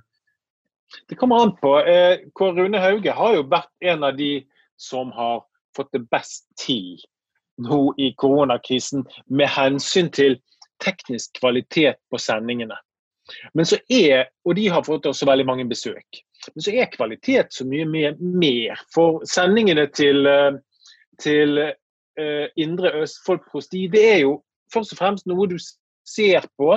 [1.11, 1.75] Det kommer an på.
[1.85, 4.31] Eh, Kåre Rune Hauge har jo vært en av de
[4.81, 5.45] som har
[5.77, 6.97] fått det best til
[7.61, 10.39] nå i koronakrisen med hensyn til
[10.85, 12.77] teknisk kvalitet på sendingene.
[13.57, 16.23] Men så er, Og de har fått også veldig mange besøk.
[16.55, 18.79] Men så er kvalitet så mye mer.
[18.95, 20.53] For sendingene til, eh,
[21.21, 21.59] til
[22.21, 24.39] uh, Indre Østfold prosti, det er jo
[24.73, 25.57] først og fremst noe du
[26.07, 26.75] ser på.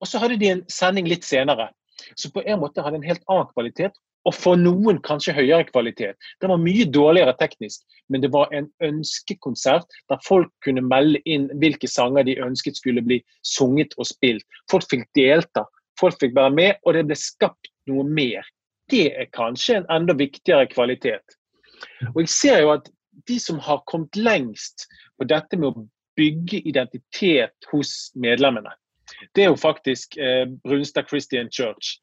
[0.00, 1.70] Og så hadde de en sending litt senere.
[2.16, 6.16] Så på en måte hadde en helt annen kvalitet og for noen kanskje høyere kvalitet.
[6.42, 11.48] Den var mye dårligere teknisk, men det var en ønskekonsert der folk kunne melde inn
[11.62, 14.44] hvilke sanger de ønsket skulle bli sunget og spilt.
[14.70, 15.64] Folk fikk delta,
[16.00, 18.44] folk fikk være med, og det ble skapt noe mer.
[18.92, 21.38] Det er kanskje en enda viktigere kvalitet.
[22.12, 22.90] Og jeg ser jo at
[23.28, 24.86] de som har kommet lengst
[25.18, 25.86] på dette med å
[26.18, 28.72] bygge identitet hos medlemmene,
[29.34, 31.98] det er jo faktisk eh, Brunstad Christian Church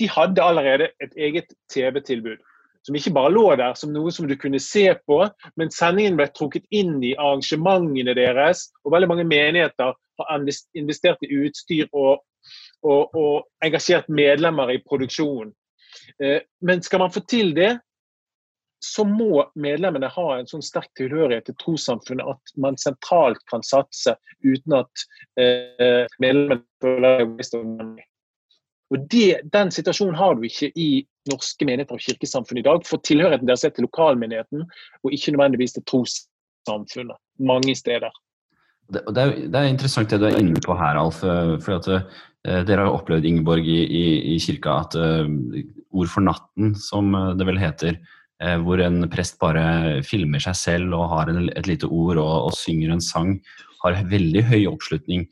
[0.00, 2.40] de hadde allerede et eget TV-tilbud.
[2.86, 5.18] Som ikke bare lå der som noe som du kunne se på,
[5.60, 8.70] men sendingen ble trukket inn i arrangementene deres.
[8.84, 10.46] Og veldig mange menigheter har
[10.78, 12.22] investert i utstyr og,
[12.82, 15.52] og, og engasjert medlemmer i produksjonen.
[16.22, 17.74] Eh, men skal man få til det,
[18.80, 24.16] så må medlemmene ha en sånn sterk tilhørighet til trossamfunnet at man sentralt kan satse
[24.40, 25.04] uten at
[25.40, 28.00] eh, medlemmene føler seg
[28.90, 32.82] og det, Den situasjonen har du ikke i norske menigheter og kirkesamfunn i dag.
[32.88, 34.64] For tilhørigheten deres er til lokalmenigheten,
[35.04, 37.18] og ikke nødvendigvis til trossamfunnet.
[37.38, 38.10] Mange steder.
[38.90, 41.22] Det, det, er, det, er, interessant det du er inne på her, Alf.
[41.22, 44.04] Eh, for at uh, Dere har opplevd Ingeborg i, i,
[44.34, 45.28] i kirka at uh,
[45.94, 48.00] Ord for natten, som det vel heter,
[48.64, 52.54] hvor en prest bare filmer seg selv og har en, et lite ord og, og,
[52.56, 53.34] synger en sang,
[53.82, 55.26] har veldig høy oppslutning.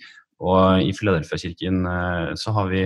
[0.45, 1.89] Og i Filadelfia-kirken
[2.37, 2.83] så har vi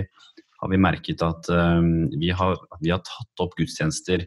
[0.63, 4.23] har vi merket at um, vi, har, vi, har, tatt opp gudstjenester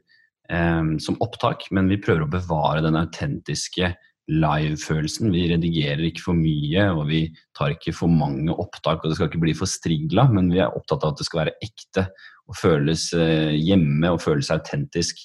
[0.53, 3.95] um, som opptak, men vi prøver å bevare den autentiske
[4.29, 5.31] live-følelsen.
[5.33, 7.23] Vi redigerer ikke for mye, og vi
[7.57, 9.01] tar ikke for mange opptak.
[9.01, 11.45] og Det skal ikke bli for strigla, men vi er opptatt av at det skal
[11.45, 12.09] være ekte
[12.47, 15.25] og føles hjemme og føles autentisk.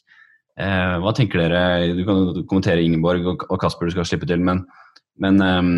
[0.60, 1.92] Uh, hva tenker dere?
[1.96, 4.42] Du kan kommentere Ingeborg og Kasper, du skal slippe til.
[4.44, 4.66] Men,
[5.24, 5.72] men um,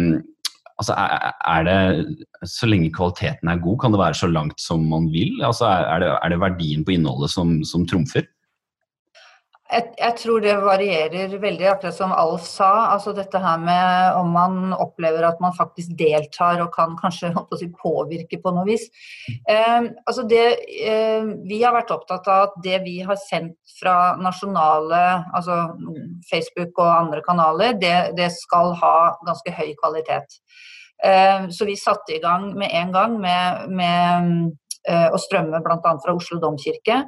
[0.81, 4.85] altså er, er, det Så lenge kvaliteten er god, kan det være så langt som
[4.89, 5.37] man vil?
[5.45, 8.25] Altså er, det, er det verdien på innholdet som, som trumfer?
[9.73, 12.69] Jeg, jeg, tror det varierer veldig, akkurat som Alf sa.
[12.93, 17.69] altså Dette her med om man opplever at man faktisk deltar og kan kanskje si,
[17.81, 18.85] påvirke på noe vis.
[19.49, 20.43] Eh, altså det,
[20.85, 25.01] eh, vi har vært opptatt av at det vi har sendt fra nasjonale,
[25.33, 25.57] altså
[26.29, 28.95] Facebook og andre kanaler, det, det skal ha
[29.25, 30.37] ganske høy kvalitet.
[31.03, 34.29] Eh, så vi satte i gang med en gang med, med
[34.87, 35.81] eh, å strømme bl.a.
[35.81, 37.01] fra Oslo domkirke.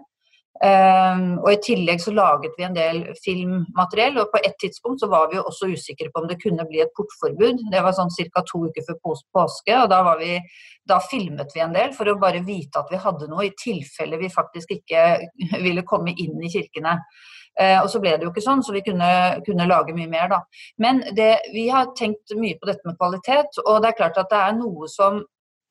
[0.64, 5.10] Um, og I tillegg så laget vi en del filmmateriell, og på et tidspunkt så
[5.12, 7.66] var vi jo også usikre på om det kunne bli et portforbud.
[7.74, 8.44] Det var sånn ca.
[8.48, 10.38] to uker før påske, og da, vi,
[10.88, 14.22] da, filmet vi en del for å bare vite at vi hadde noe, i tilfelle
[14.22, 15.06] vi faktisk ikke
[15.66, 17.02] ville komme inn i kirkene.
[17.60, 19.12] Uh, og så ble det jo ikke sånn, så vi kunne,
[19.44, 20.42] kunne lage mye mer, da.
[20.80, 24.32] Men det, vi har tenkt mye på dette med kvalitet, og det er klart at
[24.32, 25.20] det er noe som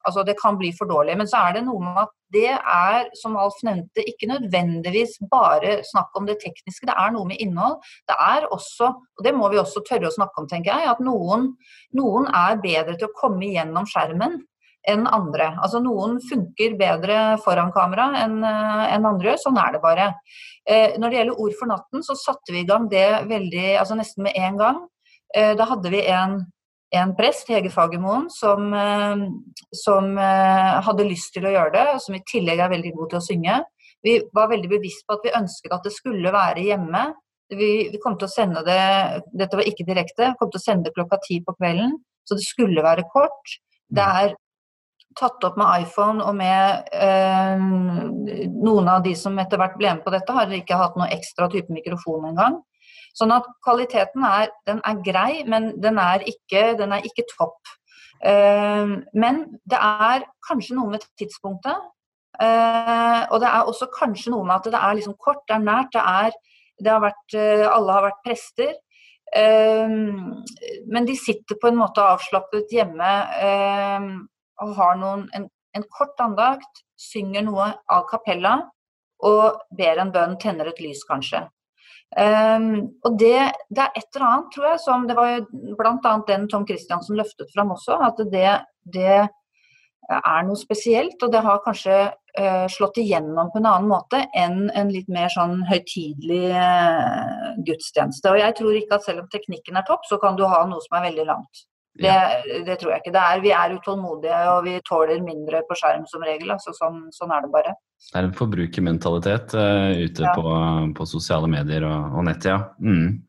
[0.05, 1.17] Altså, det kan bli for dårlig.
[1.19, 5.79] Men så er det noe med at det er, som Alf nevnte, ikke nødvendigvis bare
[5.87, 6.89] snakk om det tekniske.
[6.89, 7.79] Det er noe med innhold.
[8.11, 11.05] Det er også, og det må vi også tørre å snakke om, tenker jeg, at
[11.05, 11.53] noen,
[11.97, 14.41] noen er bedre til å komme gjennom skjermen
[14.91, 15.55] enn andre.
[15.65, 19.37] Altså Noen funker bedre foran kamera enn en andre.
[19.41, 20.11] Sånn er det bare.
[20.69, 23.97] Eh, når det gjelder Ord for natten, så satte vi i gang det veldig, altså
[23.99, 24.83] nesten med en gang.
[25.35, 26.43] Eh, da hadde vi en
[26.95, 29.17] en prest, Hege Fagermoen, som, eh,
[29.73, 33.11] som, eh, hadde lyst til å gjøre det, og som i tillegg er veldig god
[33.11, 33.65] til å synge.
[34.05, 37.15] Vi var veldig bevisst på at vi ønsket at det skulle være hjemme.
[37.51, 40.35] Vi, vi kom til å sende det Dette var ikke direkte.
[40.39, 43.57] Kom til å sende det klokka ti på kvelden, så det skulle være kort.
[43.89, 44.17] Det mm.
[44.25, 44.35] er
[45.19, 47.65] tatt opp med iPhone og med øh,
[48.51, 51.49] noen av de som etter hvert ble med på dette, har ikke hatt noe ekstra
[51.53, 52.61] type mikrofon engang.
[53.15, 57.61] Sånn at kvaliteten er, er grei, men den er ikke, den er ikke topp.
[58.25, 61.91] Uh, men det er kanskje noe med tidspunktet.
[62.35, 65.67] Uh, og det er også kanskje noe med at det er liksom kort, det er
[65.67, 65.93] nært.
[65.95, 66.39] Det er,
[66.83, 68.75] det har vært, uh, alle har vært prester.
[69.35, 73.09] men de sitter på en måte avslappet hjemme
[74.63, 78.55] og har noen, en en kort andakt, synger noe a cappella
[79.27, 81.43] og ber en bønn, tenner et lys kanskje.
[82.15, 83.39] Um, og det,
[83.75, 86.13] det, er et eller annet, tror jeg, som det var bl.a.
[86.29, 88.53] den Tom Christiansen løftet fram også, at det,
[88.95, 89.25] det,
[90.15, 91.17] er noe spesielt.
[91.25, 95.33] Og det har kanskje uh, slått igjennom på en annen måte enn en litt mer
[95.33, 98.31] sånn høytidelig uh, gudstjeneste.
[98.31, 100.85] Og jeg tror ikke at selv om teknikken er topp, så kan du ha noe
[100.85, 101.65] som er veldig langt.
[101.95, 102.13] Det,
[102.67, 103.13] det, tror jeg ikke.
[103.15, 106.51] Er, vi er utålmodige og vi tåler mindre på skjerm som regel.
[106.57, 107.75] Altså, sånn, sånn, er det bare.
[108.09, 110.33] Det er en forbrukermentalitet uh, ute ja.
[110.35, 110.57] på,
[110.99, 112.59] på, sosiale medier og, og nettet, ja.
[112.83, 113.23] Mm.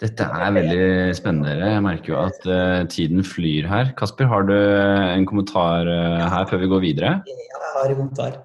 [0.00, 0.84] Dette er veldig
[1.18, 1.58] spennende.
[1.60, 3.92] Jeg merker jo at uh, tiden flyr her.
[3.98, 7.12] Kasper, har du en kommentar uh, her før vi går videre?
[7.28, 8.40] Ja, jeg har en kommentar.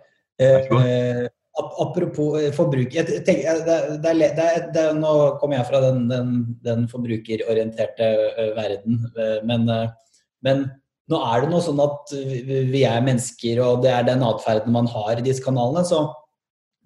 [1.56, 2.92] Apropos eh, forbruk
[3.24, 6.34] tenker, det, det, det, Nå kommer jeg fra den, den,
[6.66, 9.64] den forbrukerorienterte eh, verden, eh, men,
[10.44, 10.66] men,
[11.08, 14.90] nå er det noe sånn at vi er mennesker, og det er den atferden man
[14.90, 15.84] har i disse kanalene.
[15.86, 16.00] Så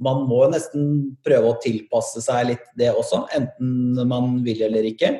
[0.04, 0.90] man må nesten
[1.24, 5.14] prøve å tilpasse seg litt det også, enten man vil eller ikke.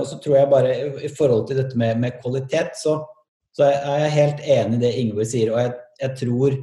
[0.00, 0.72] Og så tror jeg bare
[1.04, 3.02] i forhold til dette med, med kvalitet, så,
[3.52, 5.52] så, er jeg helt enig i det Ingeborg sier.
[5.52, 6.58] Og jeg, jeg tror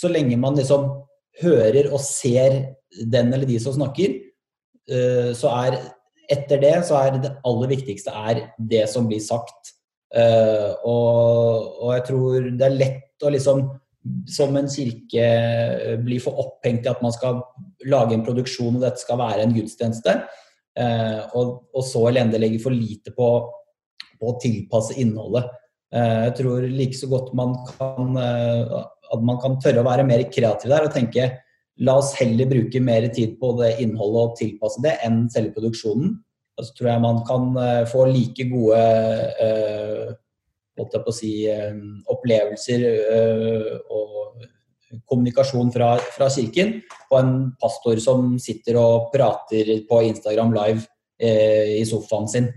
[0.00, 0.88] så lenge man liksom
[1.40, 2.58] hører og ser
[2.90, 4.16] den eller de som snakker,
[4.90, 5.78] eh, så er
[6.30, 9.74] etter det så er det aller viktigste er det som blir sagt.
[10.14, 13.64] Eh, og, og jeg tror det er lett å liksom
[14.30, 15.24] som en kirke
[16.00, 17.42] bli for opphengt i at man skal
[17.90, 20.14] lage en produksjon og dette skal være en gudstjeneste.
[20.78, 23.28] Eh, og, og så elendig legge for lite på,
[24.16, 25.50] på, å tilpasse innholdet.
[25.90, 28.14] Jeg tror like så godt man kan
[29.10, 31.24] at man kan tørre å være mer kreativ der og tenke
[31.82, 36.12] la oss heller bruke mer tid på det innholdet og tilpasse det enn selve produksjonen.
[36.60, 38.82] Og så tror jeg man kan uh, få like gode
[40.80, 41.32] holdt jeg på å si,
[42.08, 42.84] opplevelser
[43.92, 44.46] og
[45.10, 46.78] kommunikasjon fra, fra, kirken
[47.10, 50.86] på en pastor som sitter og prater på Instagram live
[51.20, 52.48] i sofaen sin.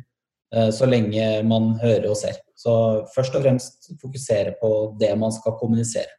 [0.72, 2.40] så lenge man hører og ser.
[2.64, 2.74] Så
[3.12, 6.12] først og fremst fokusere på det man skal kommunisere.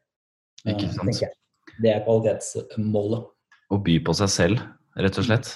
[0.68, 1.22] Ikke sant.
[1.80, 3.28] Det er kvalitetsmålet.
[3.72, 4.64] Å by på seg selv,
[5.00, 5.54] rett og slett.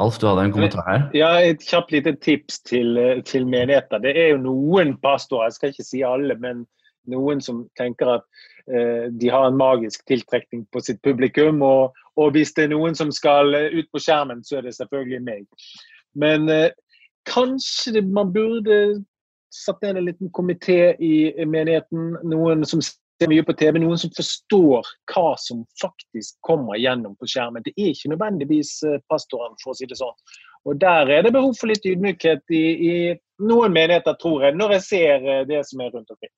[0.00, 1.02] Alf, du hadde en kommentar her?
[1.16, 2.96] Ja, Et kjapt lite tips til,
[3.28, 4.00] til, menigheter.
[4.00, 6.64] Det er jo noen pastorer, jeg skal ikke si alle, men
[7.12, 8.24] noen som tenker at
[8.70, 11.60] eh, de har en magisk tiltrekning på sitt publikum.
[11.66, 15.20] Og, og, hvis det er noen som skal ut på skjermen, så er det selvfølgelig
[15.26, 15.68] meg.
[16.16, 16.70] Men eh,
[17.28, 19.02] kanskje man burde
[19.52, 22.16] satt ned en liten komité i menigheten.
[22.28, 27.28] Noen som ser mye på TV, noen som forstår hva som faktisk kommer gjennom på
[27.30, 27.64] skjermen.
[27.64, 30.16] Det er ikke nødvendigvis eh, pastoren, for å si det sånn.
[30.66, 32.94] Og Der er det behov for litt ydmykhet i, i
[33.42, 36.34] noen menigheter, tror jeg, når jeg ser eh, det som er rundt omkring.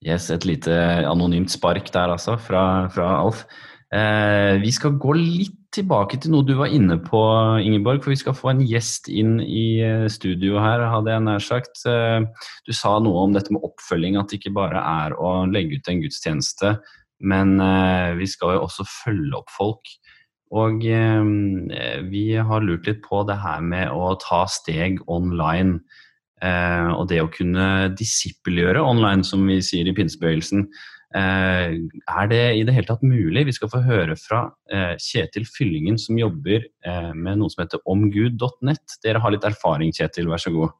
[0.00, 0.72] Yes, Et lite
[1.08, 3.44] anonymt spark der, altså, fra, fra Alf.
[3.92, 7.20] Eh, vi skal gå litt tilbake til noe du var inne på,
[7.62, 8.02] Ingeborg.
[8.02, 11.82] For vi skal få en gjest inn i eh, studio her, hadde jeg nær sagt.
[11.88, 15.78] Eh, du sa noe om dette med oppfølging, at det ikke bare er å legge
[15.78, 16.74] ut en gudstjeneste.
[17.20, 19.96] Men eh, vi skal jo også følge opp folk.
[20.50, 25.76] Og vi har lurt litt på det her med å ta steg online.
[26.42, 30.64] Og det å kunne disippelgjøre online, som vi sier i pinsebevegelsen.
[31.10, 31.72] Eh,
[32.06, 33.42] er det i det hele tatt mulig?
[33.48, 37.82] Vi skal få høre fra eh, Kjetil Fyllingen, som jobber eh, med noe som heter
[37.90, 39.00] omgud.nett.
[39.02, 40.30] Dere har litt erfaring, Kjetil.
[40.30, 40.76] Vær så god.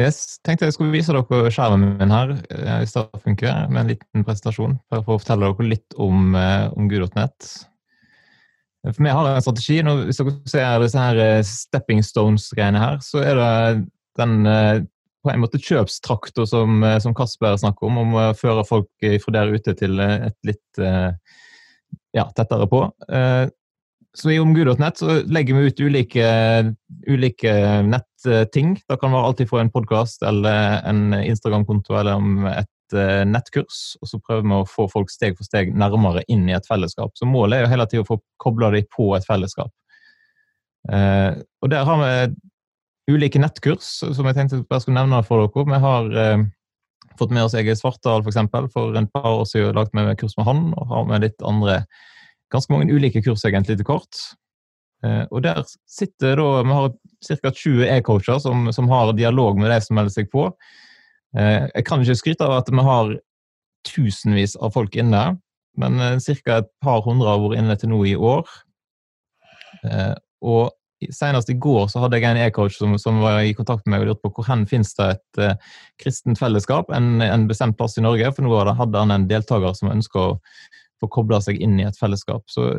[0.00, 2.32] Yes, tenkte jeg skulle vise dere skjermen min her
[2.80, 4.74] hvis det funker, med en liten presentasjon.
[4.90, 7.52] For å fortelle dere litt om, om Gud.nett.
[8.88, 9.78] For vi har en strategi.
[9.86, 13.54] Nå, hvis dere ser disse her stepping stones-greiene her, så er det
[14.18, 14.90] den
[15.24, 18.90] på en måte kjøpstraktor som, eh, som Kasper snakker om, om å føre folk
[19.24, 21.12] fra der ute til eh, et litt eh,
[22.14, 22.86] ja, tettere på.
[24.14, 26.26] Så i omgud.nett så legger vi ut ulike,
[27.10, 28.76] ulike netting.
[28.86, 32.22] Det kan være alltid fra en podkast eller en Instagram-konto eller
[32.52, 32.96] et
[33.26, 33.80] nettkurs.
[33.98, 37.10] Og så prøver vi å få folk steg for steg nærmere inn i et fellesskap.
[37.18, 39.74] Så målet er jo hele tida å få kobla dem på et fellesskap.
[40.94, 42.14] Og der har vi
[43.10, 45.66] ulike nettkurs som jeg tenkte jeg skulle nevne for dere.
[45.70, 46.44] Vi har eh,
[47.18, 49.74] fått med oss Egil Svartdal for, eksempel, for en par år siden.
[49.76, 51.84] lagt med kurs med han, og har med litt andre
[52.52, 54.18] Ganske mange ulike kurs, egentlig, til kort.
[55.02, 56.90] Eh, og der sitter da Vi har
[57.40, 57.50] ca.
[57.50, 60.44] 20 e-coacher som, som, har dialog med de som melder seg på.
[61.34, 63.16] Eh, jeg kan ikke skryte av at vi har
[63.88, 65.24] tusenvis av folk inne,
[65.76, 66.60] men ca.
[66.60, 68.46] et par hundre har vært inne til nå i år.
[70.44, 70.70] Og
[71.12, 74.04] senest i går så hadde jeg en e-coach som, som, var i kontakt med meg
[74.04, 77.98] og lurte på hvor hen finnes det et uh, kristent fellesskap, en, en, bestemt plass
[77.98, 78.32] i Norge.
[78.34, 80.36] For nå hadde han en deltaker som ønska å
[81.02, 82.44] få kobla seg inn i et fellesskap.
[82.50, 82.70] Så,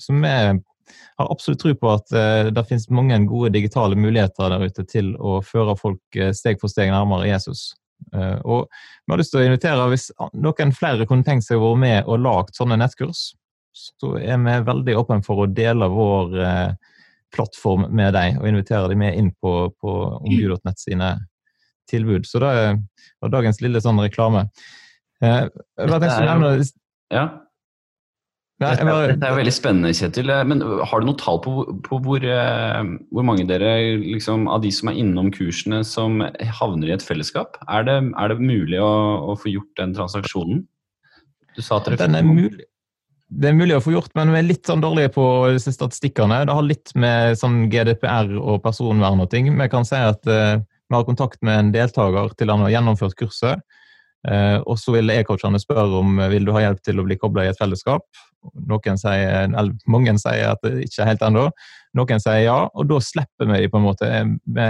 [0.00, 4.66] så vi har absolutt tro på at uh, det finnes mange gode digitale muligheter der
[4.68, 7.72] ute til å føre folk uh, steg for steg nærmere Jesus.
[8.44, 11.80] Og vi har lyst til å invitere, Hvis noen flere kunne tenkt seg å være
[11.80, 13.30] med og lagt sånne nettkurs,
[13.74, 16.36] så er vi veldig åpne for å dele vår
[17.34, 21.14] plattform med deg og invitere dem med inn på, på omgud.nett sine
[21.90, 22.26] tilbud.
[22.28, 24.46] Så det var dagens lille sånn reklame.
[25.24, 25.48] Eh,
[25.84, 26.68] hva tenkte du nevne?
[27.14, 27.26] Ja.
[28.62, 30.30] Dette, dette er jo veldig spennende, Kjetil.
[30.30, 34.62] Eh, men har du noe tall på, på hvor, eh, hvor, mange dere liksom, av
[34.64, 36.22] de som er innom kursene, som
[36.60, 37.58] havner i et fellesskap?
[37.66, 38.92] Er det, er det mulig å,
[39.32, 40.62] å, få gjort den transaksjonen?
[41.54, 42.68] Du sa at dere den er mulig.
[43.34, 45.24] Det er mulig å få gjort, men vi er litt sånn dårlige på
[45.56, 46.44] disse statistikkene.
[46.46, 49.48] Det har litt med sånn GDPR og personvern og ting.
[49.58, 53.16] Vi kan si at uh, vi har kontakt med en deltaker til han har gjennomført
[53.18, 53.64] kurset.
[54.24, 57.44] Uh, og så vil e-coachene spørre om vil du ha hjelp til å bli kobla
[57.44, 58.06] i et fellesskap.
[58.70, 61.48] Noen sier, eller Mange sier at det ikke er helt ennå.
[61.98, 64.10] Noen sier ja, og da slipper vi dem på en måte.
[64.46, 64.68] Vi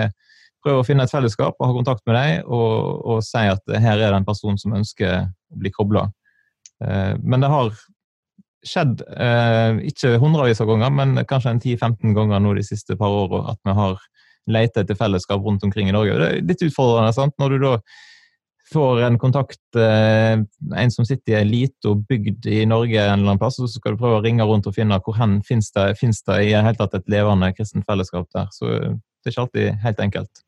[0.65, 3.99] prøver å finne et fellesskap og ha kontakt med dem og, og si at her
[3.99, 6.09] er det en person som ønsker å bli kobla.
[6.81, 7.75] Uh, men det har
[8.65, 13.13] skjedd, eh, ikke hundrevis av ganger, men kanskje en 10-15 ganger nå de siste par
[13.13, 14.01] åra, at vi har
[14.55, 16.19] lett etter fellesskap rundt omkring i Norge.
[16.19, 17.35] Det er litt utfordrende sant?
[17.41, 17.79] når du da
[18.73, 20.37] får en kontakt, eh,
[20.77, 23.95] en som sitter i ei lita bygd i Norge en eller annen plass, så skal
[23.95, 26.77] du prøve å ringe rundt og finne hvor hen finnes det, finnes det i hele
[26.79, 28.49] tatt et levende kristent fellesskap der.
[28.57, 30.45] Så det er ikke alltid helt enkelt.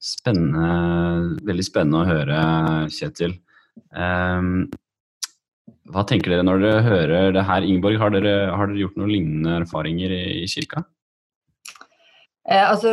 [0.00, 2.44] Spennende, veldig spennende å høre,
[2.96, 3.36] Kjetil.
[3.92, 4.70] Um,
[5.90, 7.66] hva tenker dere når dere hører det her?
[7.66, 10.84] Ingeborg, har dere, har dere gjort noen lignende erfaringer i, kirka?
[12.50, 12.90] Eh, altså,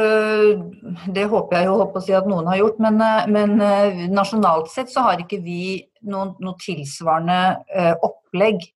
[1.13, 4.01] det håper jeg jo håper å si at noen har gjort, men, eh, men eh,
[4.11, 5.61] nasjonalt sett så har ikke vi
[6.05, 7.39] noen, noe tilsvarende
[7.73, 8.67] eh, opplegg.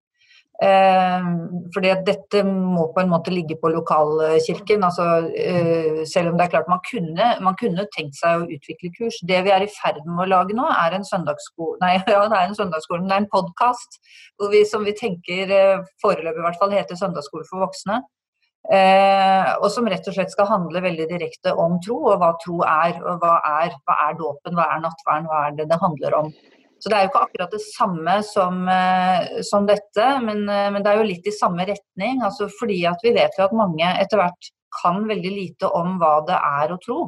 [0.62, 1.24] Eh,
[1.74, 4.84] fordi at dette må på en måte ligge på lokalkirken.
[4.86, 8.92] altså eh, Selv om det er klart man kunne, man kunne tenkt seg å utvikle
[8.94, 9.18] kurs.
[9.26, 12.38] Det vi er i ferd med å lage nå, er en søndagsskole Nei, ja, det
[12.38, 14.00] er en søndagsskole, men det er en podkast
[14.70, 18.02] som vi tenker eh, foreløpig i hvert fall heter Søndagsskole for voksne.
[18.72, 23.00] Og som rett og slett skal handle veldig direkte om tro, og hva tro er.
[23.02, 26.30] og Hva er, hva er dåpen, hva er nattverden, hva er det det handler om.
[26.82, 30.82] Så det er jo ikke akkurat det samme som, eh, som dette, men, eh, men,
[30.82, 32.24] det er jo litt i samme retning.
[32.26, 34.52] Altså fordi at vi vet jo at mange etter hvert
[34.82, 37.02] kan veldig lite om hva det er å tro.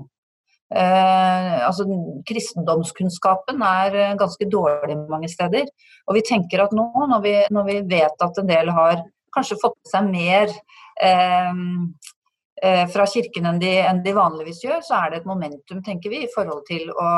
[0.73, 1.85] Eh, altså
[2.29, 5.67] Kristendomskunnskapen er eh, ganske dårlig mange steder.
[6.07, 9.03] Og vi tenker at nå, når vi, når vi vet at en del har
[9.33, 10.53] kanskje fått med seg mer
[11.01, 16.13] eh, fra kirken enn de, enn de vanligvis gjør, så er det et momentum, tenker
[16.13, 17.09] vi, i forhold til å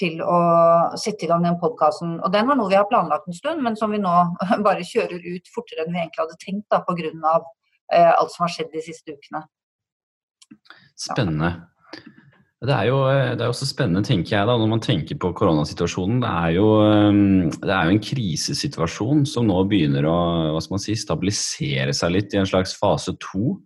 [0.00, 0.40] til å
[1.00, 2.18] sette i gang den podkasten.
[2.24, 4.14] Og den var noe vi har planlagt en stund, men som vi nå
[4.66, 7.40] bare kjører ut fortere enn vi egentlig hadde tenkt da, pga.
[7.90, 9.42] Eh, alt som har skjedd de siste ukene.
[10.98, 11.56] Spennende.
[12.60, 16.18] Det er, jo, det er også spennende, tenker jeg, da, når man tenker på koronasituasjonen.
[16.20, 20.16] Det er, jo, eh, det er jo en krisesituasjon som nå begynner å
[20.52, 23.56] hva skal man si, stabilisere seg litt i en slags fase to.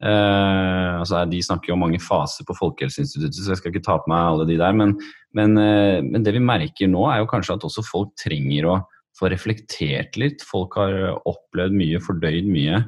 [0.00, 3.98] Eh, altså de snakker jo om mange faser på Folkehelseinstituttet, så jeg skal ikke ta
[4.00, 4.76] på meg alle de der.
[4.76, 4.94] Men,
[5.36, 8.78] men, uh, men, det vi merker nå, er jo kanskje at også folk trenger å
[9.18, 10.44] få reflektert litt.
[10.46, 10.96] Folk har
[11.28, 12.84] opplevd mye, fordøyd mye.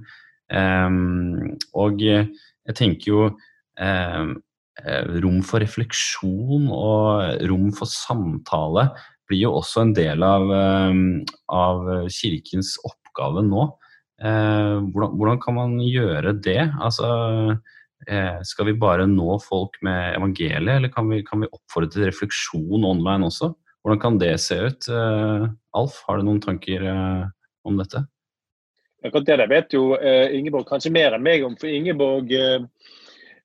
[0.53, 4.33] Um, og jeg tenker jo um,
[5.23, 8.89] rom for refleksjon og rom for samtale
[9.29, 10.49] blir jo også en del av,
[10.91, 13.69] um, av kirkens oppgave nå.
[14.23, 16.61] Eh, hvordan, hvordan, kan man gjøre det?
[16.81, 17.09] Altså,
[18.07, 22.07] eh, skal vi bare nå folk med evangeliet, eller kan vi, kan vi, oppfordre til
[22.07, 23.51] refleksjon online også?
[23.83, 24.89] Hvordan kan det se ut?
[24.89, 26.87] Eh, Alf, har du noen tanker
[27.67, 28.05] om dette?
[29.03, 32.69] Akkurat det der vet jo Ingeborg kanskje mer enn meg om, for Ingeborg eh,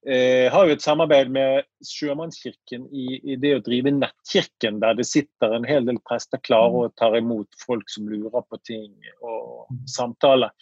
[0.07, 5.55] har jo et samarbeid med Sjømannskirken i, i, det å drive nettkirken, der det sitter
[5.57, 10.53] en hel del prester klare og tar imot folk som lurer på ting og samtaler.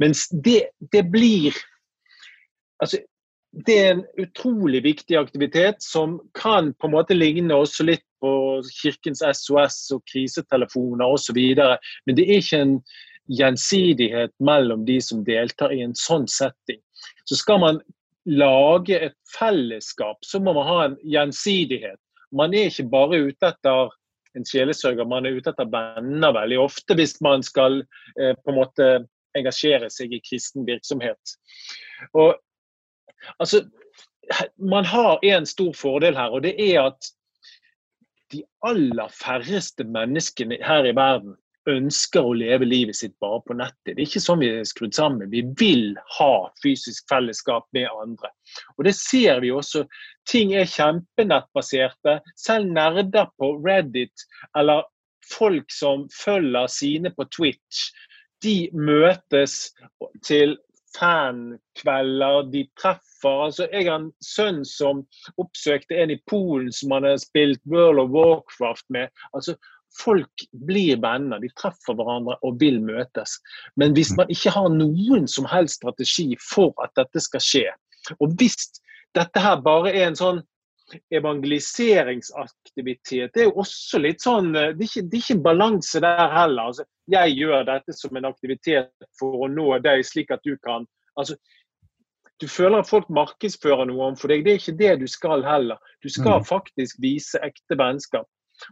[0.00, 1.52] Mens det, det blir
[2.82, 2.98] Altså,
[3.66, 8.32] det er en utrolig viktig aktivitet som kan på en måte ligne også litt på
[8.80, 11.38] Kirkens SOS og krisetelefoner osv.
[12.06, 12.78] Men det er ikke en
[13.30, 16.80] gjensidighet mellom de som deltar i en sånn setting.
[17.28, 17.80] Så skal man
[18.24, 22.00] lage et fellesskap, så må man ha en gjensidighet.
[22.34, 23.92] Man er ikke bare ute etter
[24.34, 27.82] en sjelesørger, man er ute etter venner veldig ofte hvis man skal
[28.18, 28.88] eh, på en måte
[29.38, 31.36] engasjere seg i kristen virksomhet.
[32.14, 32.34] Og
[33.40, 33.64] Altså,
[34.58, 37.10] man har en stor fordel her, og det er at
[38.32, 41.36] de aller færreste menneskene her i verden
[41.70, 43.94] ønsker å leve livet sitt bare på nettet.
[43.94, 45.30] Det er ikke sånn vi er skrudd sammen.
[45.32, 48.30] Vi vil ha fysisk fellesskap med andre.
[48.76, 49.84] Og det ser vi også.
[50.30, 52.18] Ting er kjempenettbaserte.
[52.40, 54.26] Selv nerder på Reddit
[54.58, 54.84] eller
[55.30, 57.88] folk som følger sine på Twitch,
[58.44, 59.72] de møtes
[60.26, 60.58] til
[60.94, 62.50] fankvelder.
[62.52, 65.04] De treffer altså Jeg har en sønn som
[65.40, 69.08] oppsøkte en i Polen som han har spilt World of Warcraft med.
[69.32, 69.56] altså
[69.94, 73.38] Folk blir venner, de treffer hverandre og vil møtes.
[73.78, 77.68] Men hvis man ikke har noen som helst strategi for at dette skal skje,
[78.18, 78.56] og hvis
[79.14, 80.42] dette her bare er en sånn
[81.14, 86.28] evangeliseringsaktivitet, det er jo også litt sånn Det er ikke, det er ikke balanse der
[86.32, 86.62] heller.
[86.68, 90.86] Altså, jeg gjør dette som en aktivitet for å nå deg, slik at du kan
[91.16, 91.34] altså,
[92.42, 94.44] Du føler at folk markedsfører noe om for deg.
[94.44, 95.76] Det er ikke det du skal heller.
[96.02, 96.46] Du skal mm.
[96.50, 98.26] faktisk vise ekte vennskap.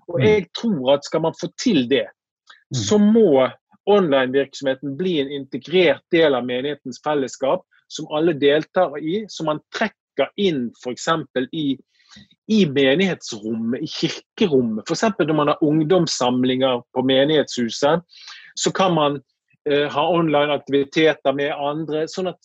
[0.08, 0.26] Og mm.
[0.26, 2.80] jeg tror at skal man få til det, mm.
[2.84, 3.48] så må
[3.90, 10.30] online-virksomheten bli en integrert del av menighetens fellesskap, som alle deltar i, som man trekker
[10.40, 11.08] inn f.eks.
[11.52, 11.66] i
[12.52, 14.84] i menighetsrommet, i kirkerommet.
[14.88, 15.04] F.eks.
[15.18, 18.02] når man har ungdomssamlinger på menighetshuset,
[18.54, 19.20] så kan man
[19.70, 22.04] eh, ha online aktiviteter med andre.
[22.10, 22.40] Sånn at,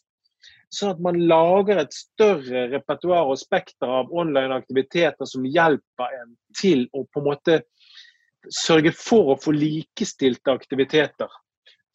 [0.73, 6.33] sånn at, man lager et større repertoar og spekter av online aktiviteter som hjelper en
[6.59, 7.59] til å på en måte
[8.53, 11.29] sørge for å få likestilte aktiviteter.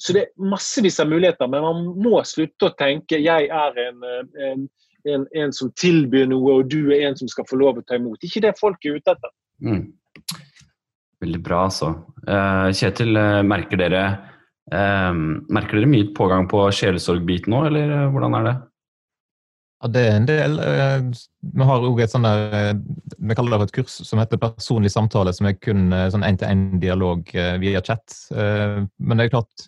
[0.03, 4.03] Så det er massevis av muligheter, men man må slutte å tenke jeg er en,
[4.03, 4.64] eh, en
[5.05, 7.99] en, en, som tilbyr noe, og du er en som skal få lov å ta
[7.99, 8.23] imot.
[8.23, 9.33] Ikke det folk er ute etter.
[9.62, 9.85] Mm.
[11.23, 11.93] Veldig bra, altså.
[12.27, 14.03] Uh, Kjetil, uh, merker dere
[14.71, 18.53] merker dere mye pågang på sjelesorgbiten nå, eller hvordan er det?
[19.83, 20.55] Ja, det er en del.
[21.43, 22.79] Vi har òg et sånt der,
[23.19, 27.35] vi kaller det for et kurs som heter personlig samtale, som er kun sånn én-til-én-dialog
[27.65, 28.15] via chat.
[28.31, 29.67] Men det er klart,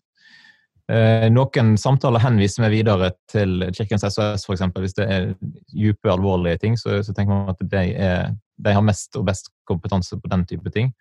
[0.92, 4.64] Eh, noen samtaler henviser vi videre til Kirkens SOS, f.eks.
[4.76, 5.30] Hvis det er
[5.72, 9.48] dype, alvorlige ting, så, så, tenker man at de, er, de, har mest og best
[9.68, 10.92] kompetanse på den type ting.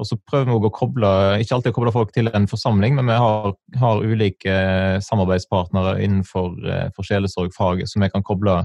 [0.00, 1.08] Og så prøver vi å koble,
[1.42, 4.54] ikke alltid å koble folk til en forsamling, men vi har, har ulike
[5.04, 8.56] samarbeidspartnere innenfor eh, for sjelesorgfaget som vi kan koble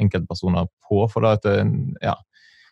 [0.00, 1.04] enkeltpersoner på.
[1.12, 1.68] For at, eh,
[2.00, 2.16] ja,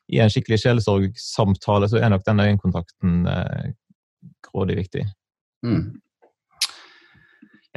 [0.08, 3.72] i en skikkelig sjelesorgsamtale så er nok den øyekontakten eh,
[4.48, 5.04] grådig viktig.
[5.66, 6.00] Mm.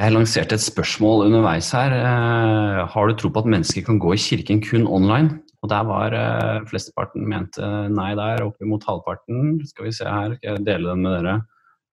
[0.01, 1.93] Jeg lanserte et spørsmål underveis her.
[1.93, 5.40] Eh, har du tro på at mennesker kan gå i kirken kun online?
[5.61, 9.59] Og der var eh, flesteparten mente nei der, oppimot halvparten.
[9.69, 11.35] Skal vi se her, skal jeg dele den med dere.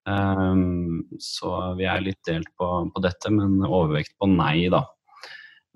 [0.08, 4.86] Um, så vi er litt delt på, på, dette, men overvekt på nei, da.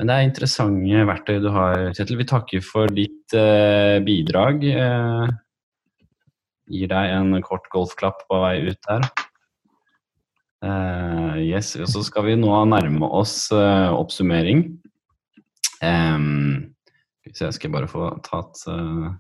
[0.00, 2.16] Men det er interessante verktøy du har, Kjetil.
[2.22, 4.64] Vi takker for ditt eh, bidrag.
[4.64, 5.34] Eh,
[6.72, 9.06] gir deg en kort golfklapp på vei ut der.
[10.62, 14.64] Uh, yes, og så skal vi nå nærme oss uh, oppsummering.
[15.82, 16.71] Um,
[17.30, 19.12] så jeg skal bare få tatt uh,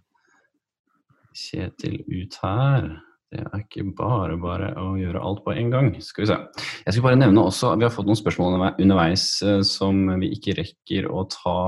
[1.32, 2.90] Kjetil ut her.
[3.32, 5.86] Det er ikke bare bare å gjøre alt på en gang.
[6.04, 6.36] Skal vi se.
[6.82, 9.24] Jeg skal bare nevne også, Vi har fått noen spørsmål underveis
[9.64, 11.62] som vi ikke rekker å ta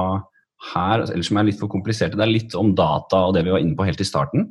[0.75, 2.19] her, eller som er litt for kompliserte.
[2.19, 4.51] Det er litt om data og det vi var inne på helt i starten.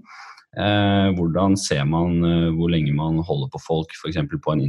[0.53, 4.19] Eh, hvordan ser man eh, hvor lenge man holder på folk, f.eks.
[4.29, 4.65] på en,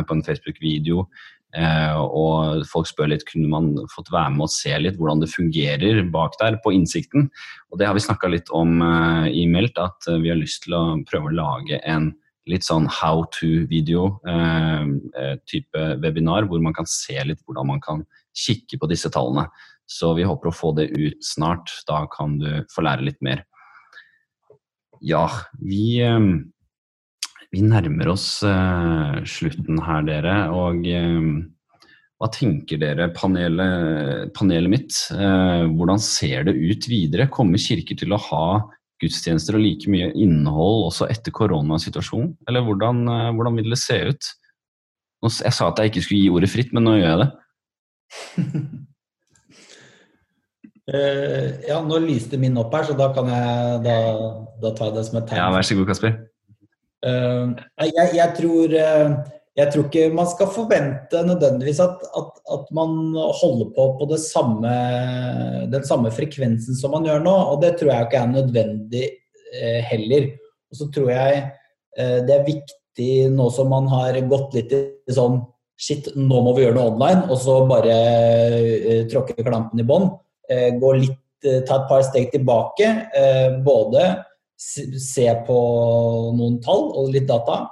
[0.00, 1.04] en Facebook-video.
[1.56, 5.30] Eh, og folk spør litt kunne man fått være med og se litt hvordan det
[5.32, 7.30] fungerer bak der på innsikten.
[7.72, 10.66] Og det har vi snakka litt om eh, i Meldt, at eh, vi har lyst
[10.66, 12.12] til å prøve å lage en
[12.48, 14.84] litt sånn how to-video eh,
[15.20, 18.04] eh, type webinar, hvor man kan se litt hvordan man kan
[18.36, 19.48] kikke på disse tallene.
[19.88, 21.72] Så vi håper å få det ut snart.
[21.88, 23.46] Da kan du få lære litt mer.
[25.00, 25.24] Ja,
[25.62, 26.02] vi,
[27.54, 30.34] vi nærmer oss uh, slutten her, dere.
[30.54, 31.28] Og uh,
[32.18, 34.98] hva tenker dere, panelet, panelet mitt?
[35.14, 37.30] Uh, hvordan ser det ut videre?
[37.32, 38.48] Kommer kirker til å ha
[38.98, 42.34] gudstjenester og like mye innhold også etter koronasituasjonen?
[42.50, 43.06] Eller hvordan,
[43.38, 44.32] hvordan vil det se ut?
[45.22, 47.30] Jeg sa at jeg ikke skulle gi ordet fritt, men nå gjør jeg det.
[50.88, 53.96] Ja, nå lyste min opp her, så da kan jeg da,
[54.62, 55.42] da tar jeg det som et tegn.
[55.42, 56.14] Ja, Vær så god, Kasper.
[57.06, 57.54] Uh,
[57.86, 59.12] jeg, jeg, tror, uh,
[59.54, 64.72] jeg, tror, ikke man skal forvente nødvendigvis at, at, at man holder på på samme,
[65.70, 67.36] den samme frekvensen som man gjør nå.
[67.52, 69.06] Og det tror jeg ikke er nødvendig
[69.88, 70.32] heller.
[70.68, 71.46] Og så tror jeg
[71.98, 75.40] det er viktig nå som man har gått litt i sånn
[75.78, 77.94] Shit, nå må vi gjøre noe online, og så bare
[79.06, 80.08] tråkke klampen i bånn
[80.82, 81.20] gå litt,
[81.68, 82.88] ta et par steg tilbake.
[83.62, 84.08] Både
[84.58, 85.58] se på
[86.34, 87.64] noen tall og litt data,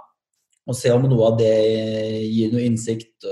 [0.67, 1.55] og se om noe av det
[2.27, 3.27] gir noe innsikt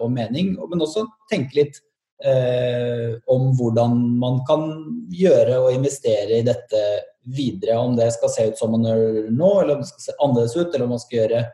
[0.00, 0.54] og mening.
[0.70, 1.80] Men også tenke litt
[2.24, 4.66] eh, om hvordan man kan
[5.12, 6.82] gjøre og investere i dette
[7.28, 7.78] videre.
[7.78, 10.56] Om det skal se ut som man gjør nå, eller om det skal se annerledes
[10.56, 11.44] ut, eller om man skal gjøre,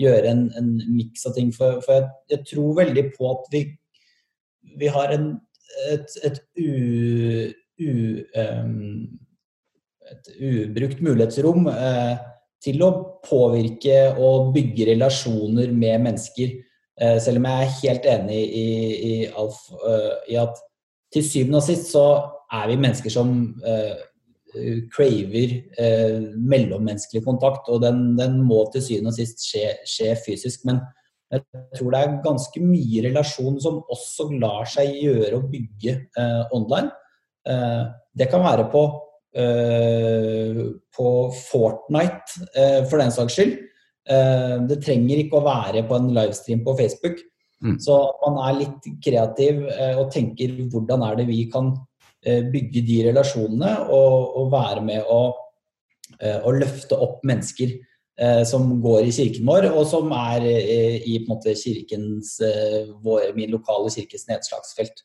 [0.00, 1.52] gjøre en, en miks av ting.
[1.56, 3.64] For, for jeg, jeg, tror veldig på at vi,
[4.80, 5.32] vi har en,
[5.90, 7.92] et, et, u, u,
[8.36, 9.19] um,
[10.10, 12.16] et ubrukt mulighetsrom eh,
[12.60, 12.90] til å
[13.24, 16.58] påvirke og bygge relasjoner med mennesker
[17.00, 18.68] Eh, selv om jeg er helt enig i,
[19.08, 20.58] i Alf eh, i at
[21.14, 22.04] til syvende og sist så
[22.52, 23.30] er vi mennesker som
[23.62, 24.02] uh,
[24.90, 30.64] craver uh, mellommenneskelig kontakt, og den, den, må til syvende og sist skje, skje, fysisk.
[30.66, 30.78] Men
[31.34, 31.42] jeg
[31.78, 35.96] tror det er ganske mye relasjon som også lar seg gjøre å bygge
[36.54, 36.90] online.
[38.18, 38.82] det kan være på,
[39.30, 42.46] på Fortnite,
[42.90, 43.52] for den saks skyld.
[44.10, 47.20] Eh, det trenger ikke å være på en livestream på Facebook.
[47.60, 47.76] Mm.
[47.82, 51.74] Så man er litt kreativ eh, og tenker hvordan er det vi kan
[52.24, 55.20] eh, bygge de relasjonene og, og være med å,
[56.40, 57.78] å, løfte opp mennesker
[58.44, 62.34] som går i kirken vår, og som er i på en måte, kirkens,
[63.00, 65.00] vår, min lokale kirkes nedslagsfelt.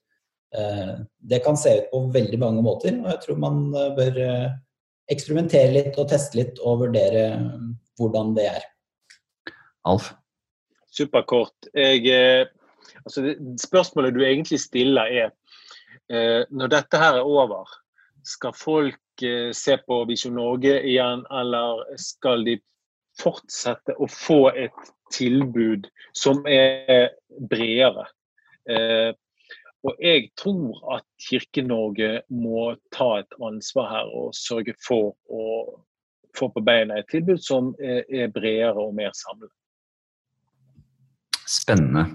[0.55, 3.57] Det kan se ut på veldig mange måter, og jeg tror man
[3.97, 4.19] bør
[5.11, 7.25] eksperimentere litt og teste litt og vurdere
[7.99, 8.67] hvordan det er.
[9.85, 10.11] Alf?
[10.95, 11.67] Superkort.
[11.73, 12.47] Jeg, eh,
[13.03, 15.31] altså spørsmålet du egentlig stiller er
[16.09, 17.67] eh, når dette her er over,
[18.25, 22.57] skal folk eh, se på Visjon Norge igjen, eller skal de
[23.19, 25.87] fortsette å få et tilbud
[26.17, 27.11] som er
[27.51, 28.07] bredere?
[29.85, 35.45] Og jeg tror at Kirke-Norge må ta et ansvar her og sørge for å
[36.35, 39.53] få på beina et tilbud som er bredere og mer samlet.
[41.45, 42.07] Spennende.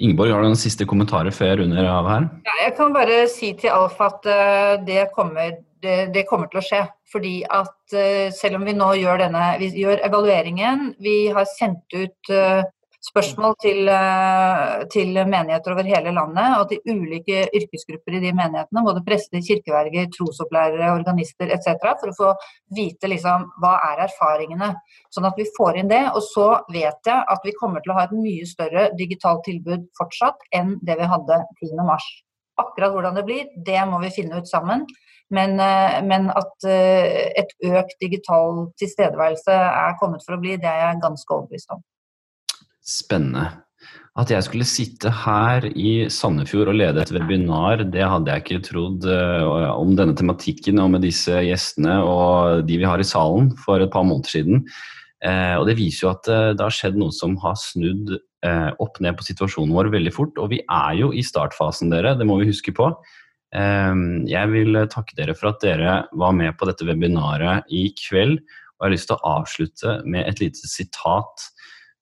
[0.00, 2.26] Ingeborg, har du noen siste kommentarer før jeg runder av her?
[2.48, 6.62] Ja, jeg kan bare si til Alf at uh, det, kommer, det, det, kommer, til
[6.62, 6.80] å skje.
[7.12, 11.84] Fordi at uh, selv om vi nå gjør denne Vi gjør evalueringen, vi har sendt
[11.92, 12.64] ut uh,
[13.00, 18.84] spørsmål til, eh, til, menigheter over hele landet og til ulike yrkesgrupper i de menighetene,
[18.84, 22.32] både prester, kirkeverger, trosopplærere, organister etc., for å få
[22.76, 24.72] vite liksom, hva er erfaringene.
[25.10, 26.02] Sånn at vi får inn det.
[26.14, 29.88] Og så vet jeg at vi kommer til å ha et mye større digitalt tilbud
[29.98, 32.00] fortsatt enn det vi hadde 10.3.
[32.60, 34.84] Akkurat hvordan det blir, det må vi finne ut sammen.
[35.30, 40.66] Men, eh, men, at eh, et økt digital tilstedeværelse er kommet for å bli, det
[40.66, 41.84] er jeg ganske overbevist om.
[42.86, 43.48] Spennende.
[44.18, 48.64] At jeg skulle sitte her i Sandefjord og lede et webinar, det hadde jeg ikke
[48.66, 53.52] trodd uh, om denne tematikken og med disse gjestene og de vi har i salen
[53.62, 54.64] for et par måneder siden.
[55.22, 58.18] Uh, og det viser jo at uh, det har skjedd noe som har snudd
[58.80, 60.38] opp ned på situasjonen vår veldig fort.
[60.40, 62.14] Og vi er jo i startfasen, dere.
[62.16, 62.86] Det må vi huske på.
[63.52, 68.38] jeg vil takke dere for at dere var med på dette webinaret i kveld.
[68.40, 71.44] Og jeg har lyst til å avslutte med et lite sitat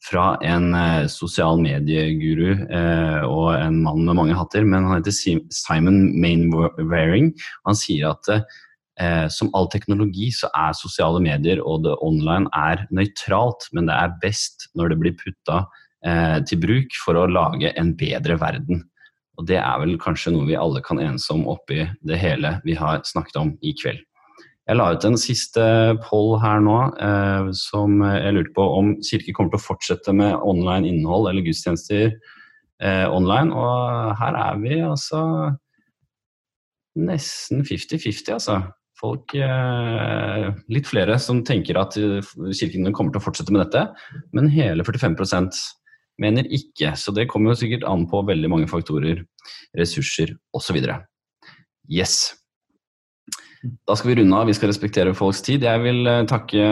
[0.05, 5.14] fra en eh, sosial medieguru eh, og en mann med mange hatter, men han heter
[5.55, 7.32] Simon Mainwaring.
[7.66, 12.86] Han sier at eh, som all teknologi så er sosiale medier og det online er
[12.94, 15.64] nøytralt, men det er best når det blir putta
[16.07, 18.84] eh, til bruk for å lage en bedre verden.
[19.38, 22.74] Og det er vel kanskje noe vi alle kan enes om oppi det hele vi
[22.78, 24.03] har snakket om i kveld.
[24.68, 25.62] Jeg la ut en siste
[26.04, 30.34] poll her nå eh, som jeg lurte på om Kirke kommer til å fortsette med
[30.44, 33.54] online innhold eller gudstjenester eh, online.
[33.56, 35.22] Og her er vi altså
[37.00, 38.58] nesten 50-50, altså.
[38.98, 43.86] Folk, eh, litt flere som tenker at Kirken kommer til å fortsette med dette,
[44.36, 45.62] men hele 45%
[46.20, 46.92] mener ikke.
[46.98, 49.22] Så det kommer jo sikkert an på veldig mange faktorer,
[49.78, 50.82] ressurser osv.
[51.88, 52.38] Yes.
[53.88, 54.46] Da skal vi runde av.
[54.46, 55.64] Vi skal respektere folks tid.
[55.66, 56.66] Jeg vil eh, takke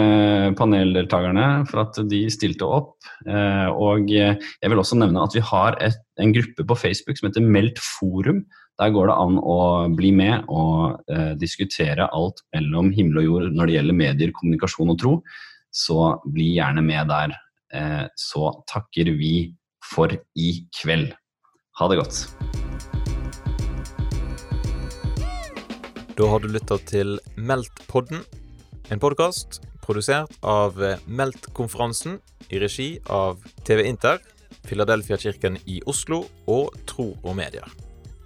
[0.58, 2.94] paneldeltakerne for at de stilte opp.
[3.26, 7.30] Eh, og jeg vil også nevne at vi har et, en gruppe på Facebook som
[7.30, 8.44] heter Meldt forum.
[8.80, 9.58] Der går det an å
[9.96, 14.92] bli med og eh, diskutere alt mellom himmel og jord når det gjelder medier, kommunikasjon
[14.92, 15.14] og tro.
[15.72, 17.36] Så bli gjerne med der.
[17.72, 19.34] Eh, så takker vi
[19.86, 21.10] for i kveld.
[21.80, 22.65] Ha det godt.
[26.16, 28.22] Da har du lytta til Meldt-podden,
[28.88, 32.16] en podkast produsert av Meldt-konferansen
[32.48, 34.22] i regi av TV Inter,
[34.64, 37.68] Filadelfia-kirken i Oslo og Tro og Medier.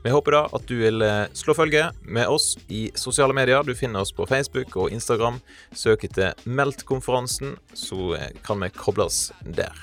[0.04, 3.66] Vi håper da at du vil eh, slå følge med oss i sosiale medier.
[3.66, 5.42] Du finner oss på Facebook og Instagram.
[5.74, 9.74] Søk etter Meldt-konferansen, så eh, kan vi kobles der.